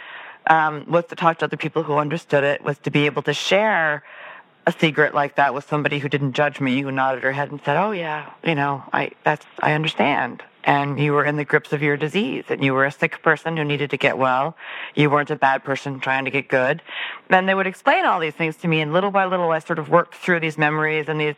um, 0.49 0.85
was 0.87 1.05
to 1.07 1.15
talk 1.15 1.39
to 1.39 1.45
other 1.45 1.57
people 1.57 1.83
who 1.83 1.95
understood 1.97 2.43
it, 2.43 2.63
was 2.63 2.77
to 2.79 2.91
be 2.91 3.05
able 3.05 3.21
to 3.23 3.33
share 3.33 4.03
a 4.65 4.71
secret 4.71 5.13
like 5.13 5.35
that 5.35 5.53
with 5.53 5.67
somebody 5.67 5.99
who 5.99 6.09
didn't 6.09 6.33
judge 6.33 6.59
me, 6.59 6.81
who 6.81 6.91
nodded 6.91 7.23
her 7.23 7.31
head 7.31 7.49
and 7.51 7.61
said, 7.63 7.77
"Oh 7.77 7.91
yeah, 7.91 8.29
you 8.43 8.53
know, 8.53 8.83
I 8.91 9.11
that's 9.23 9.45
I 9.59 9.73
understand." 9.73 10.43
And 10.65 10.99
you 10.99 11.13
were 11.13 11.23
in 11.23 11.37
the 11.37 11.45
grips 11.45 11.71
of 11.71 11.81
your 11.81 11.95
disease, 11.95 12.43
and 12.49 12.61
you 12.61 12.73
were 12.73 12.83
a 12.83 12.91
sick 12.91 13.21
person 13.23 13.55
who 13.55 13.63
needed 13.63 13.89
to 13.91 13.97
get 13.97 14.17
well. 14.17 14.57
You 14.95 15.09
weren't 15.09 15.31
a 15.31 15.37
bad 15.37 15.63
person 15.63 16.01
trying 16.01 16.25
to 16.25 16.31
get 16.31 16.49
good. 16.49 16.81
Then 17.29 17.45
they 17.45 17.55
would 17.55 17.67
explain 17.67 18.03
all 18.03 18.19
these 18.19 18.33
things 18.33 18.57
to 18.57 18.67
me, 18.67 18.81
and 18.81 18.91
little 18.91 19.11
by 19.11 19.25
little, 19.25 19.51
I 19.51 19.59
sort 19.59 19.79
of 19.79 19.87
worked 19.87 20.15
through 20.15 20.41
these 20.41 20.57
memories 20.57 21.07
and 21.07 21.21
these 21.21 21.35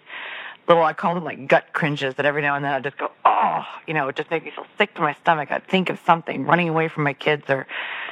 little, 0.69 0.84
I 0.84 0.93
call 0.93 1.15
them 1.15 1.23
like 1.23 1.47
gut 1.47 1.65
cringes 1.73 2.15
that 2.15 2.25
every 2.25 2.41
now 2.41 2.55
and 2.55 2.63
then 2.63 2.71
I 2.71 2.79
just 2.79 2.97
go, 2.97 3.12
oh, 3.25 3.65
you 3.88 3.93
know, 3.93 4.08
it 4.08 4.15
just 4.15 4.29
makes 4.29 4.45
me 4.45 4.51
feel 4.51 4.67
sick 4.77 4.93
to 4.95 5.01
my 5.01 5.13
stomach. 5.13 5.51
I'd 5.51 5.67
think 5.67 5.89
of 5.89 5.99
something, 6.05 6.45
running 6.45 6.69
away 6.69 6.88
from 6.88 7.03
my 7.03 7.13
kids 7.13 7.49
or 7.49 7.67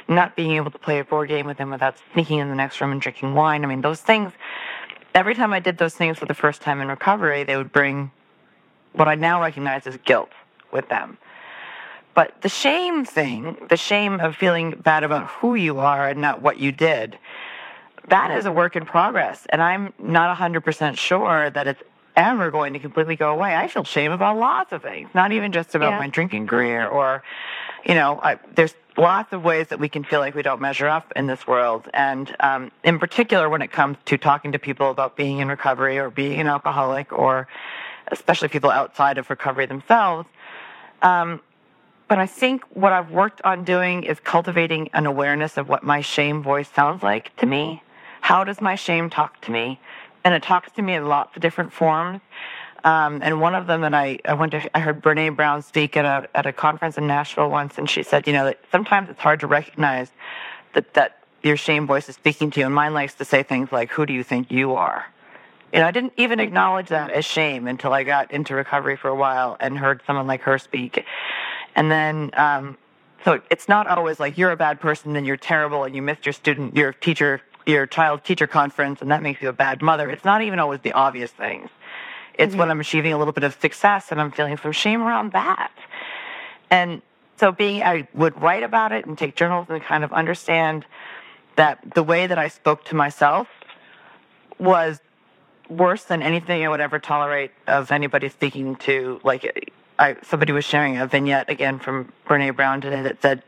not 0.08 0.34
being 0.34 0.52
able 0.52 0.70
to 0.72 0.78
play 0.78 0.98
a 0.98 1.04
board 1.04 1.28
game 1.28 1.46
with 1.46 1.56
them 1.56 1.70
without 1.70 1.96
sneaking 2.12 2.40
in 2.40 2.48
the 2.48 2.56
next 2.56 2.80
room 2.80 2.90
and 2.90 3.00
drinking 3.00 3.34
wine. 3.34 3.64
I 3.64 3.68
mean, 3.68 3.80
those 3.80 4.00
things, 4.00 4.32
every 5.14 5.34
time 5.34 5.52
I 5.52 5.60
did 5.60 5.78
those 5.78 5.94
things 5.94 6.18
for 6.18 6.26
the 6.26 6.34
first 6.34 6.60
time 6.60 6.80
in 6.80 6.88
recovery, 6.88 7.44
they 7.44 7.56
would 7.56 7.72
bring 7.72 8.10
what 8.92 9.06
I 9.06 9.14
now 9.14 9.40
recognize 9.40 9.86
as 9.86 9.96
guilt 9.98 10.30
with 10.72 10.88
them. 10.88 11.16
But 12.14 12.42
the 12.42 12.48
shame 12.48 13.04
thing, 13.04 13.56
the 13.68 13.76
shame 13.76 14.18
of 14.18 14.34
feeling 14.34 14.72
bad 14.72 15.04
about 15.04 15.28
who 15.28 15.54
you 15.54 15.78
are 15.78 16.08
and 16.08 16.20
not 16.20 16.42
what 16.42 16.58
you 16.58 16.72
did, 16.72 17.16
that 18.08 18.36
is 18.36 18.46
a 18.46 18.50
work 18.50 18.74
in 18.74 18.84
progress. 18.84 19.46
And 19.50 19.62
I'm 19.62 19.92
not 20.00 20.36
100% 20.36 20.96
sure 20.96 21.50
that 21.50 21.68
it's 21.68 21.82
ever 22.18 22.50
going 22.50 22.72
to 22.72 22.78
completely 22.80 23.16
go 23.16 23.30
away. 23.30 23.54
I 23.54 23.68
feel 23.68 23.84
shame 23.84 24.12
about 24.12 24.36
lots 24.36 24.72
of 24.72 24.82
things, 24.82 25.08
not 25.14 25.32
even 25.32 25.52
just 25.52 25.74
about 25.74 25.90
yeah. 25.90 25.98
my 25.98 26.08
drinking 26.08 26.48
career 26.48 26.86
or, 26.86 27.22
you 27.86 27.94
know, 27.94 28.20
I, 28.20 28.38
there's 28.54 28.74
lots 28.96 29.32
of 29.32 29.44
ways 29.44 29.68
that 29.68 29.78
we 29.78 29.88
can 29.88 30.02
feel 30.02 30.18
like 30.18 30.34
we 30.34 30.42
don't 30.42 30.60
measure 30.60 30.88
up 30.88 31.12
in 31.14 31.28
this 31.28 31.46
world. 31.46 31.88
And 31.94 32.34
um, 32.40 32.72
in 32.82 32.98
particular, 32.98 33.48
when 33.48 33.62
it 33.62 33.70
comes 33.70 33.96
to 34.06 34.18
talking 34.18 34.52
to 34.52 34.58
people 34.58 34.90
about 34.90 35.16
being 35.16 35.38
in 35.38 35.48
recovery 35.48 35.98
or 35.98 36.10
being 36.10 36.40
an 36.40 36.48
alcoholic 36.48 37.12
or 37.12 37.46
especially 38.08 38.48
people 38.48 38.70
outside 38.70 39.16
of 39.16 39.30
recovery 39.30 39.66
themselves. 39.66 40.28
Um, 41.02 41.40
but 42.08 42.18
I 42.18 42.26
think 42.26 42.64
what 42.74 42.92
I've 42.92 43.12
worked 43.12 43.40
on 43.44 43.64
doing 43.64 44.02
is 44.02 44.18
cultivating 44.18 44.88
an 44.92 45.06
awareness 45.06 45.56
of 45.56 45.68
what 45.68 45.84
my 45.84 46.00
shame 46.00 46.42
voice 46.42 46.68
sounds 46.68 47.02
like 47.02 47.36
to 47.36 47.46
me. 47.46 47.82
How 48.22 48.42
does 48.44 48.60
my 48.60 48.74
shame 48.74 49.08
talk 49.08 49.40
to 49.42 49.52
me? 49.52 49.78
And 50.28 50.34
it 50.34 50.42
talks 50.42 50.70
to 50.72 50.82
me 50.82 50.92
in 50.92 51.08
lots 51.08 51.34
of 51.36 51.40
different 51.40 51.72
forms. 51.72 52.20
Um, 52.84 53.20
and 53.22 53.40
one 53.40 53.54
of 53.54 53.66
them 53.66 53.80
that 53.80 53.94
I, 53.94 54.18
I 54.26 54.34
went 54.34 54.52
to, 54.52 54.76
I 54.76 54.80
heard 54.80 55.02
Brene 55.02 55.34
Brown 55.34 55.62
speak 55.62 55.96
at 55.96 56.04
a 56.04 56.28
at 56.36 56.44
a 56.44 56.52
conference 56.52 56.98
in 56.98 57.06
Nashville 57.06 57.48
once, 57.48 57.78
and 57.78 57.88
she 57.88 58.02
said, 58.02 58.26
you 58.26 58.34
know, 58.34 58.44
that 58.44 58.60
sometimes 58.70 59.08
it's 59.08 59.20
hard 59.20 59.40
to 59.40 59.46
recognize 59.46 60.10
that 60.74 60.92
that 60.92 61.22
your 61.42 61.56
shame 61.56 61.86
voice 61.86 62.10
is 62.10 62.16
speaking 62.16 62.50
to 62.50 62.60
you. 62.60 62.66
And 62.66 62.74
mine 62.74 62.92
likes 62.92 63.14
to 63.14 63.24
say 63.24 63.42
things 63.42 63.72
like, 63.72 63.90
"Who 63.92 64.04
do 64.04 64.12
you 64.12 64.22
think 64.22 64.52
you 64.52 64.74
are?" 64.74 65.06
You 65.72 65.80
know, 65.80 65.86
I 65.86 65.92
didn't 65.92 66.12
even 66.18 66.40
acknowledge 66.40 66.88
that 66.88 67.10
as 67.10 67.24
shame 67.24 67.66
until 67.66 67.94
I 67.94 68.02
got 68.02 68.30
into 68.30 68.54
recovery 68.54 68.98
for 68.98 69.08
a 69.08 69.16
while 69.16 69.56
and 69.60 69.78
heard 69.78 70.02
someone 70.06 70.26
like 70.26 70.42
her 70.42 70.58
speak. 70.58 71.06
And 71.74 71.90
then, 71.90 72.32
um, 72.34 72.76
so 73.24 73.40
it's 73.50 73.66
not 73.66 73.86
always 73.86 74.20
like 74.20 74.36
you're 74.36 74.50
a 74.50 74.56
bad 74.56 74.78
person 74.78 75.16
and 75.16 75.26
you're 75.26 75.38
terrible 75.38 75.84
and 75.84 75.96
you 75.96 76.02
missed 76.02 76.26
your 76.26 76.34
student, 76.34 76.76
your 76.76 76.92
teacher 76.92 77.40
your 77.68 77.86
child 77.86 78.24
teacher 78.24 78.46
conference 78.46 79.02
and 79.02 79.10
that 79.10 79.22
makes 79.22 79.42
you 79.42 79.48
a 79.48 79.52
bad 79.52 79.82
mother. 79.82 80.10
It's 80.10 80.24
not 80.24 80.42
even 80.42 80.58
always 80.58 80.80
the 80.80 80.92
obvious 80.92 81.30
things. 81.30 81.68
It's 82.34 82.50
mm-hmm. 82.50 82.60
when 82.60 82.70
I'm 82.70 82.80
achieving 82.80 83.12
a 83.12 83.18
little 83.18 83.32
bit 83.32 83.44
of 83.44 83.58
success 83.60 84.10
and 84.10 84.20
I'm 84.20 84.30
feeling 84.30 84.56
some 84.56 84.72
shame 84.72 85.02
around 85.02 85.32
that. 85.32 85.70
And 86.70 87.02
so 87.36 87.52
being, 87.52 87.82
I 87.82 88.08
would 88.14 88.40
write 88.40 88.62
about 88.62 88.92
it 88.92 89.06
and 89.06 89.16
take 89.16 89.36
journals 89.36 89.66
and 89.68 89.82
kind 89.82 90.02
of 90.02 90.12
understand 90.12 90.86
that 91.56 91.94
the 91.94 92.02
way 92.02 92.26
that 92.26 92.38
I 92.38 92.48
spoke 92.48 92.84
to 92.86 92.96
myself 92.96 93.48
was 94.58 95.00
worse 95.68 96.04
than 96.04 96.22
anything 96.22 96.64
I 96.64 96.68
would 96.68 96.80
ever 96.80 96.98
tolerate 96.98 97.52
of 97.66 97.92
anybody 97.92 98.28
speaking 98.28 98.76
to, 98.76 99.20
like, 99.22 99.72
I, 99.98 100.16
somebody 100.22 100.52
was 100.52 100.64
sharing 100.64 100.96
a 100.96 101.06
vignette 101.06 101.50
again 101.50 101.78
from 101.78 102.12
Brene 102.26 102.54
Brown 102.56 102.80
today 102.80 103.02
that 103.02 103.20
said, 103.20 103.42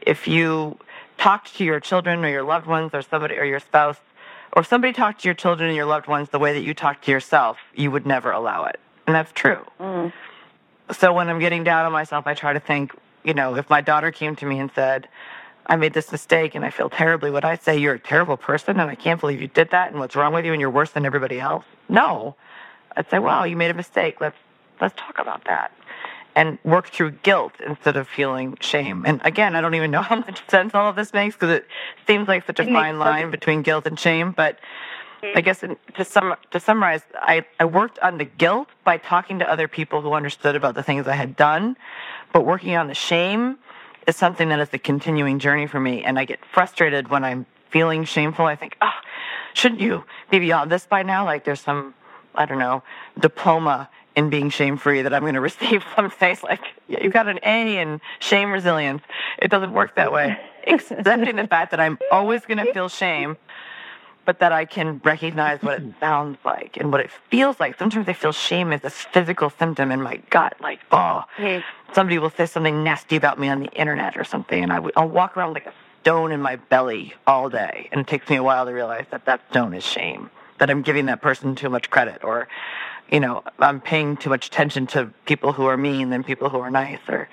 if 0.00 0.26
you 0.26 0.78
talked 1.20 1.54
to 1.56 1.64
your 1.64 1.78
children 1.78 2.24
or 2.24 2.28
your 2.28 2.42
loved 2.42 2.66
ones 2.66 2.90
or 2.94 3.02
somebody 3.02 3.36
or 3.36 3.44
your 3.44 3.60
spouse, 3.60 3.98
or 4.54 4.64
somebody 4.64 4.92
talked 4.92 5.20
to 5.20 5.28
your 5.28 5.34
children 5.34 5.68
and 5.68 5.76
your 5.76 5.84
loved 5.84 6.08
ones 6.08 6.30
the 6.30 6.38
way 6.38 6.54
that 6.54 6.62
you 6.62 6.74
talk 6.74 7.02
to 7.02 7.10
yourself, 7.10 7.58
you 7.74 7.90
would 7.90 8.06
never 8.06 8.32
allow 8.32 8.64
it. 8.64 8.80
And 9.06 9.14
that's 9.14 9.30
true. 9.32 9.64
Mm. 9.78 10.12
So 10.92 11.12
when 11.12 11.28
I'm 11.28 11.38
getting 11.38 11.62
down 11.62 11.84
on 11.84 11.92
myself, 11.92 12.26
I 12.26 12.34
try 12.34 12.54
to 12.54 12.58
think, 12.58 12.92
you 13.22 13.34
know, 13.34 13.54
if 13.54 13.68
my 13.68 13.82
daughter 13.82 14.10
came 14.10 14.34
to 14.36 14.46
me 14.46 14.58
and 14.58 14.70
said, 14.74 15.08
I 15.66 15.76
made 15.76 15.92
this 15.92 16.10
mistake 16.10 16.54
and 16.54 16.64
I 16.64 16.70
feel 16.70 16.88
terribly, 16.88 17.30
would 17.30 17.44
I 17.44 17.56
say 17.56 17.76
you're 17.78 17.94
a 17.94 17.98
terrible 17.98 18.38
person 18.38 18.80
and 18.80 18.90
I 18.90 18.94
can't 18.94 19.20
believe 19.20 19.40
you 19.40 19.46
did 19.46 19.70
that 19.70 19.90
and 19.90 20.00
what's 20.00 20.16
wrong 20.16 20.32
with 20.32 20.46
you 20.46 20.52
and 20.52 20.60
you're 20.60 20.70
worse 20.70 20.90
than 20.90 21.04
everybody 21.04 21.38
else? 21.38 21.64
No. 21.88 22.34
I'd 22.96 23.08
say, 23.10 23.18
wow, 23.18 23.44
you 23.44 23.56
made 23.56 23.70
a 23.70 23.74
mistake. 23.74 24.20
Let's 24.20 24.36
let's 24.80 24.94
talk 24.96 25.18
about 25.18 25.44
that. 25.44 25.70
And 26.36 26.58
work 26.64 26.88
through 26.88 27.12
guilt 27.22 27.52
instead 27.66 27.96
of 27.96 28.06
feeling 28.06 28.56
shame. 28.60 29.04
And 29.04 29.20
again, 29.24 29.56
I 29.56 29.60
don't 29.60 29.74
even 29.74 29.90
know 29.90 30.02
how 30.10 30.16
much 30.16 30.48
sense 30.48 30.74
all 30.74 30.88
of 30.88 30.96
this 30.96 31.12
makes 31.12 31.34
because 31.34 31.50
it 31.50 31.66
seems 32.06 32.28
like 32.28 32.46
such 32.46 32.60
a 32.60 32.64
fine 32.64 32.98
line 32.98 33.30
between 33.30 33.62
guilt 33.62 33.86
and 33.86 33.98
shame. 33.98 34.32
But. 34.32 34.58
I 35.22 35.42
guess 35.42 35.62
in, 35.62 35.76
to, 35.96 36.04
sum, 36.06 36.34
to 36.50 36.58
summarize, 36.58 37.02
I, 37.14 37.44
I 37.58 37.66
worked 37.66 37.98
on 37.98 38.16
the 38.16 38.24
guilt 38.24 38.68
by 38.84 38.96
talking 38.96 39.38
to 39.40 39.52
other 39.52 39.68
people 39.68 40.00
who 40.00 40.14
understood 40.14 40.56
about 40.56 40.74
the 40.74 40.82
things 40.82 41.06
I 41.06 41.14
had 41.14 41.36
done, 41.36 41.76
but 42.32 42.46
working 42.46 42.74
on 42.74 42.88
the 42.88 42.94
shame 42.94 43.58
is 44.06 44.16
something 44.16 44.48
that 44.48 44.60
is 44.60 44.68
a 44.72 44.78
continuing 44.78 45.38
journey 45.38 45.66
for 45.66 45.78
me. 45.78 46.02
And 46.04 46.18
I 46.18 46.24
get 46.24 46.40
frustrated 46.46 47.08
when 47.08 47.22
I'm 47.24 47.44
feeling 47.70 48.04
shameful. 48.04 48.46
I 48.46 48.56
think, 48.56 48.76
oh, 48.80 48.98
shouldn't 49.54 49.80
you 49.80 50.04
be 50.30 50.38
beyond 50.38 50.70
this 50.70 50.86
by 50.86 51.02
now? 51.02 51.24
Like 51.24 51.44
there's 51.44 51.60
some, 51.60 51.94
I 52.34 52.46
don't 52.46 52.58
know, 52.58 52.82
diploma 53.18 53.88
in 54.20 54.30
being 54.30 54.50
shame 54.50 54.76
free 54.76 55.02
that 55.02 55.12
I'm 55.12 55.22
going 55.22 55.34
to 55.40 55.40
receive 55.40 55.82
someday. 55.96 56.32
It's 56.32 56.42
like, 56.42 56.60
yeah, 56.88 57.02
you 57.02 57.10
got 57.10 57.26
an 57.28 57.40
A 57.42 57.78
in 57.78 58.00
shame 58.20 58.52
resilience. 58.52 59.02
It 59.38 59.50
doesn't 59.50 59.72
work 59.72 59.96
that 59.96 60.12
way. 60.12 60.38
Accepting 60.66 61.36
the 61.36 61.46
fact 61.46 61.70
that 61.72 61.80
I'm 61.80 61.98
always 62.12 62.44
going 62.46 62.64
to 62.64 62.72
feel 62.72 62.88
shame 62.88 63.36
but 64.26 64.38
that 64.38 64.52
I 64.52 64.66
can 64.66 65.00
recognize 65.02 65.62
what 65.62 65.80
it 65.80 65.94
sounds 66.00 66.38
like 66.44 66.76
and 66.76 66.92
what 66.92 67.00
it 67.00 67.10
feels 67.30 67.58
like. 67.58 67.78
Sometimes 67.78 68.06
I 68.06 68.12
feel 68.12 68.30
shame 68.32 68.70
as 68.72 68.84
a 68.84 68.90
physical 68.90 69.50
symptom 69.50 69.90
in 69.90 70.02
my 70.02 70.18
gut, 70.28 70.54
like, 70.60 70.78
oh, 70.92 71.24
somebody 71.94 72.18
will 72.18 72.30
say 72.30 72.46
something 72.46 72.84
nasty 72.84 73.16
about 73.16 73.40
me 73.40 73.48
on 73.48 73.60
the 73.60 73.70
internet 73.72 74.16
or 74.16 74.22
something, 74.22 74.62
and 74.62 74.72
I 74.72 74.76
w- 74.76 74.92
I'll 74.94 75.08
walk 75.08 75.36
around 75.36 75.54
like 75.54 75.66
a 75.66 75.72
stone 76.02 76.30
in 76.32 76.40
my 76.40 76.56
belly 76.56 77.14
all 77.26 77.48
day. 77.48 77.88
And 77.90 78.02
it 78.02 78.06
takes 78.06 78.28
me 78.28 78.36
a 78.36 78.42
while 78.42 78.66
to 78.66 78.72
realize 78.72 79.06
that 79.10 79.24
that 79.24 79.40
stone 79.50 79.74
is 79.74 79.82
shame, 79.82 80.30
that 80.58 80.70
I'm 80.70 80.82
giving 80.82 81.06
that 81.06 81.22
person 81.22 81.56
too 81.56 81.70
much 81.70 81.90
credit, 81.90 82.22
or, 82.22 82.46
you 83.10 83.20
know, 83.20 83.42
I'm 83.58 83.80
paying 83.80 84.16
too 84.16 84.30
much 84.30 84.46
attention 84.46 84.86
to 84.88 85.12
people 85.26 85.52
who 85.52 85.66
are 85.66 85.76
mean 85.76 86.10
than 86.10 86.22
people 86.22 86.48
who 86.48 86.60
are 86.60 86.70
nice, 86.70 87.00
or 87.08 87.28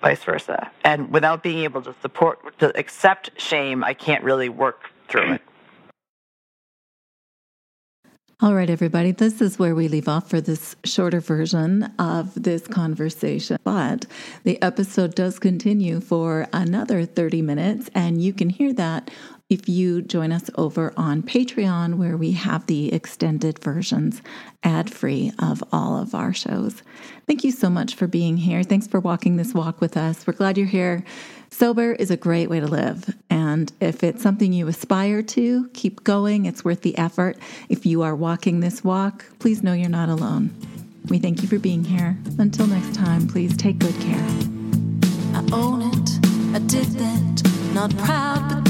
vice 0.00 0.22
versa. 0.24 0.70
And 0.84 1.10
without 1.10 1.42
being 1.42 1.60
able 1.60 1.82
to 1.82 1.94
support, 2.02 2.58
to 2.58 2.76
accept 2.76 3.30
shame, 3.40 3.84
I 3.84 3.94
can't 3.94 4.24
really 4.24 4.48
work 4.48 4.90
through 5.08 5.34
it. 5.34 5.42
All 8.42 8.54
right, 8.54 8.70
everybody, 8.70 9.12
this 9.12 9.42
is 9.42 9.58
where 9.58 9.74
we 9.74 9.86
leave 9.86 10.08
off 10.08 10.30
for 10.30 10.40
this 10.40 10.74
shorter 10.82 11.20
version 11.20 11.92
of 11.98 12.42
this 12.42 12.66
conversation. 12.66 13.58
But 13.64 14.06
the 14.44 14.60
episode 14.62 15.14
does 15.14 15.38
continue 15.38 16.00
for 16.00 16.48
another 16.50 17.04
30 17.04 17.42
minutes, 17.42 17.90
and 17.94 18.22
you 18.22 18.32
can 18.32 18.48
hear 18.48 18.72
that 18.72 19.10
if 19.50 19.68
you 19.68 20.00
join 20.00 20.30
us 20.30 20.48
over 20.54 20.94
on 20.96 21.22
Patreon, 21.22 21.96
where 21.96 22.16
we 22.16 22.32
have 22.32 22.66
the 22.66 22.92
extended 22.92 23.58
versions 23.58 24.22
ad 24.62 24.88
free 24.88 25.32
of 25.40 25.62
all 25.72 26.00
of 26.00 26.14
our 26.14 26.32
shows. 26.32 26.82
Thank 27.26 27.42
you 27.42 27.50
so 27.50 27.68
much 27.68 27.96
for 27.96 28.06
being 28.06 28.36
here. 28.36 28.62
Thanks 28.62 28.86
for 28.86 29.00
walking 29.00 29.36
this 29.36 29.52
walk 29.52 29.80
with 29.80 29.96
us. 29.96 30.24
We're 30.26 30.34
glad 30.34 30.56
you're 30.56 30.66
here. 30.68 31.04
Sober 31.50 31.92
is 31.92 32.12
a 32.12 32.16
great 32.16 32.48
way 32.48 32.60
to 32.60 32.66
live. 32.68 33.12
And 33.28 33.72
if 33.80 34.04
it's 34.04 34.22
something 34.22 34.52
you 34.52 34.68
aspire 34.68 35.20
to, 35.22 35.68
keep 35.74 36.04
going. 36.04 36.46
It's 36.46 36.64
worth 36.64 36.82
the 36.82 36.96
effort. 36.96 37.36
If 37.68 37.84
you 37.84 38.02
are 38.02 38.14
walking 38.14 38.60
this 38.60 38.84
walk, 38.84 39.24
please 39.40 39.64
know 39.64 39.72
you're 39.72 39.88
not 39.88 40.08
alone. 40.08 40.54
We 41.08 41.18
thank 41.18 41.42
you 41.42 41.48
for 41.48 41.58
being 41.58 41.82
here. 41.82 42.16
Until 42.38 42.68
next 42.68 42.94
time, 42.94 43.26
please 43.26 43.56
take 43.56 43.80
good 43.80 43.98
care. 44.00 44.28
I 45.34 45.44
own 45.52 45.82
it, 45.82 46.10
I 46.54 46.60
did 46.66 46.86
that. 46.86 47.42
Not 47.74 47.96
proud, 47.98 48.64
but 48.64 48.69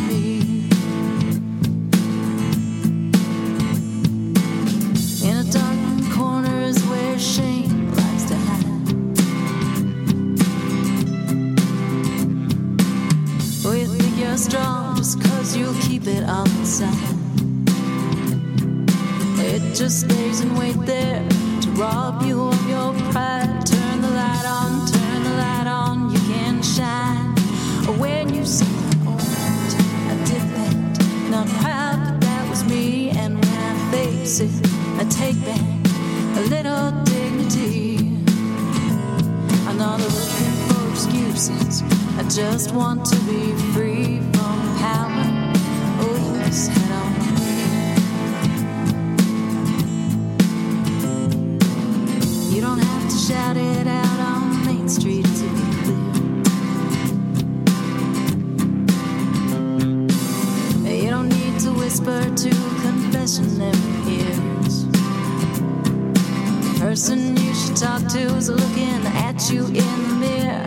You 69.51 69.65
in 69.65 69.97
the 70.07 70.15
mirror, 70.19 70.65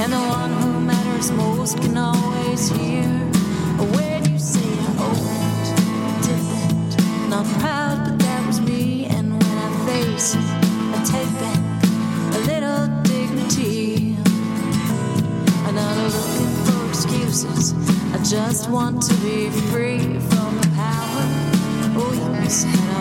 and 0.00 0.12
the 0.12 0.22
one 0.38 0.52
who 0.60 0.80
matters 0.80 1.30
most 1.32 1.76
can 1.78 1.96
always 1.96 2.68
hear 2.68 3.02
when 3.96 4.30
you 4.30 4.38
say 4.38 4.70
I 4.98 6.18
did 6.22 6.42
that. 6.52 7.28
Not 7.28 7.46
proud, 7.60 7.98
but 8.04 8.18
that 8.18 8.46
was 8.46 8.60
me, 8.60 9.06
and 9.06 9.32
when 9.32 9.56
I 9.58 9.70
face 9.86 10.34
it, 10.34 10.48
I 10.94 10.98
take 11.04 11.32
back 11.42 11.62
a 12.36 12.40
little 12.50 12.86
dignity. 13.02 14.16
I'm 15.66 15.74
not 15.74 15.96
looking 16.14 16.52
for 16.64 16.88
excuses. 16.88 17.74
I 18.14 18.18
just 18.22 18.70
want 18.70 19.02
to 19.02 19.14
be 19.16 19.50
free 19.70 20.18
from 20.30 20.52
always 22.42 22.64
had 22.64 22.74
on 22.74 22.86
me. 22.86 22.91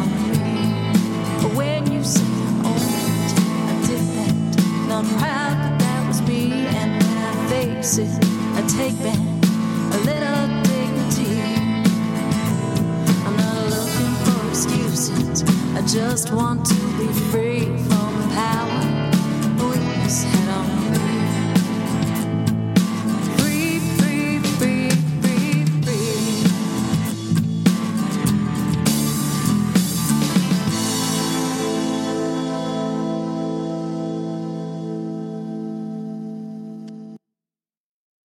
Just 15.94 16.32
want 16.32 16.66
to 16.66 16.74
be 16.98 17.08
free. 17.32 17.91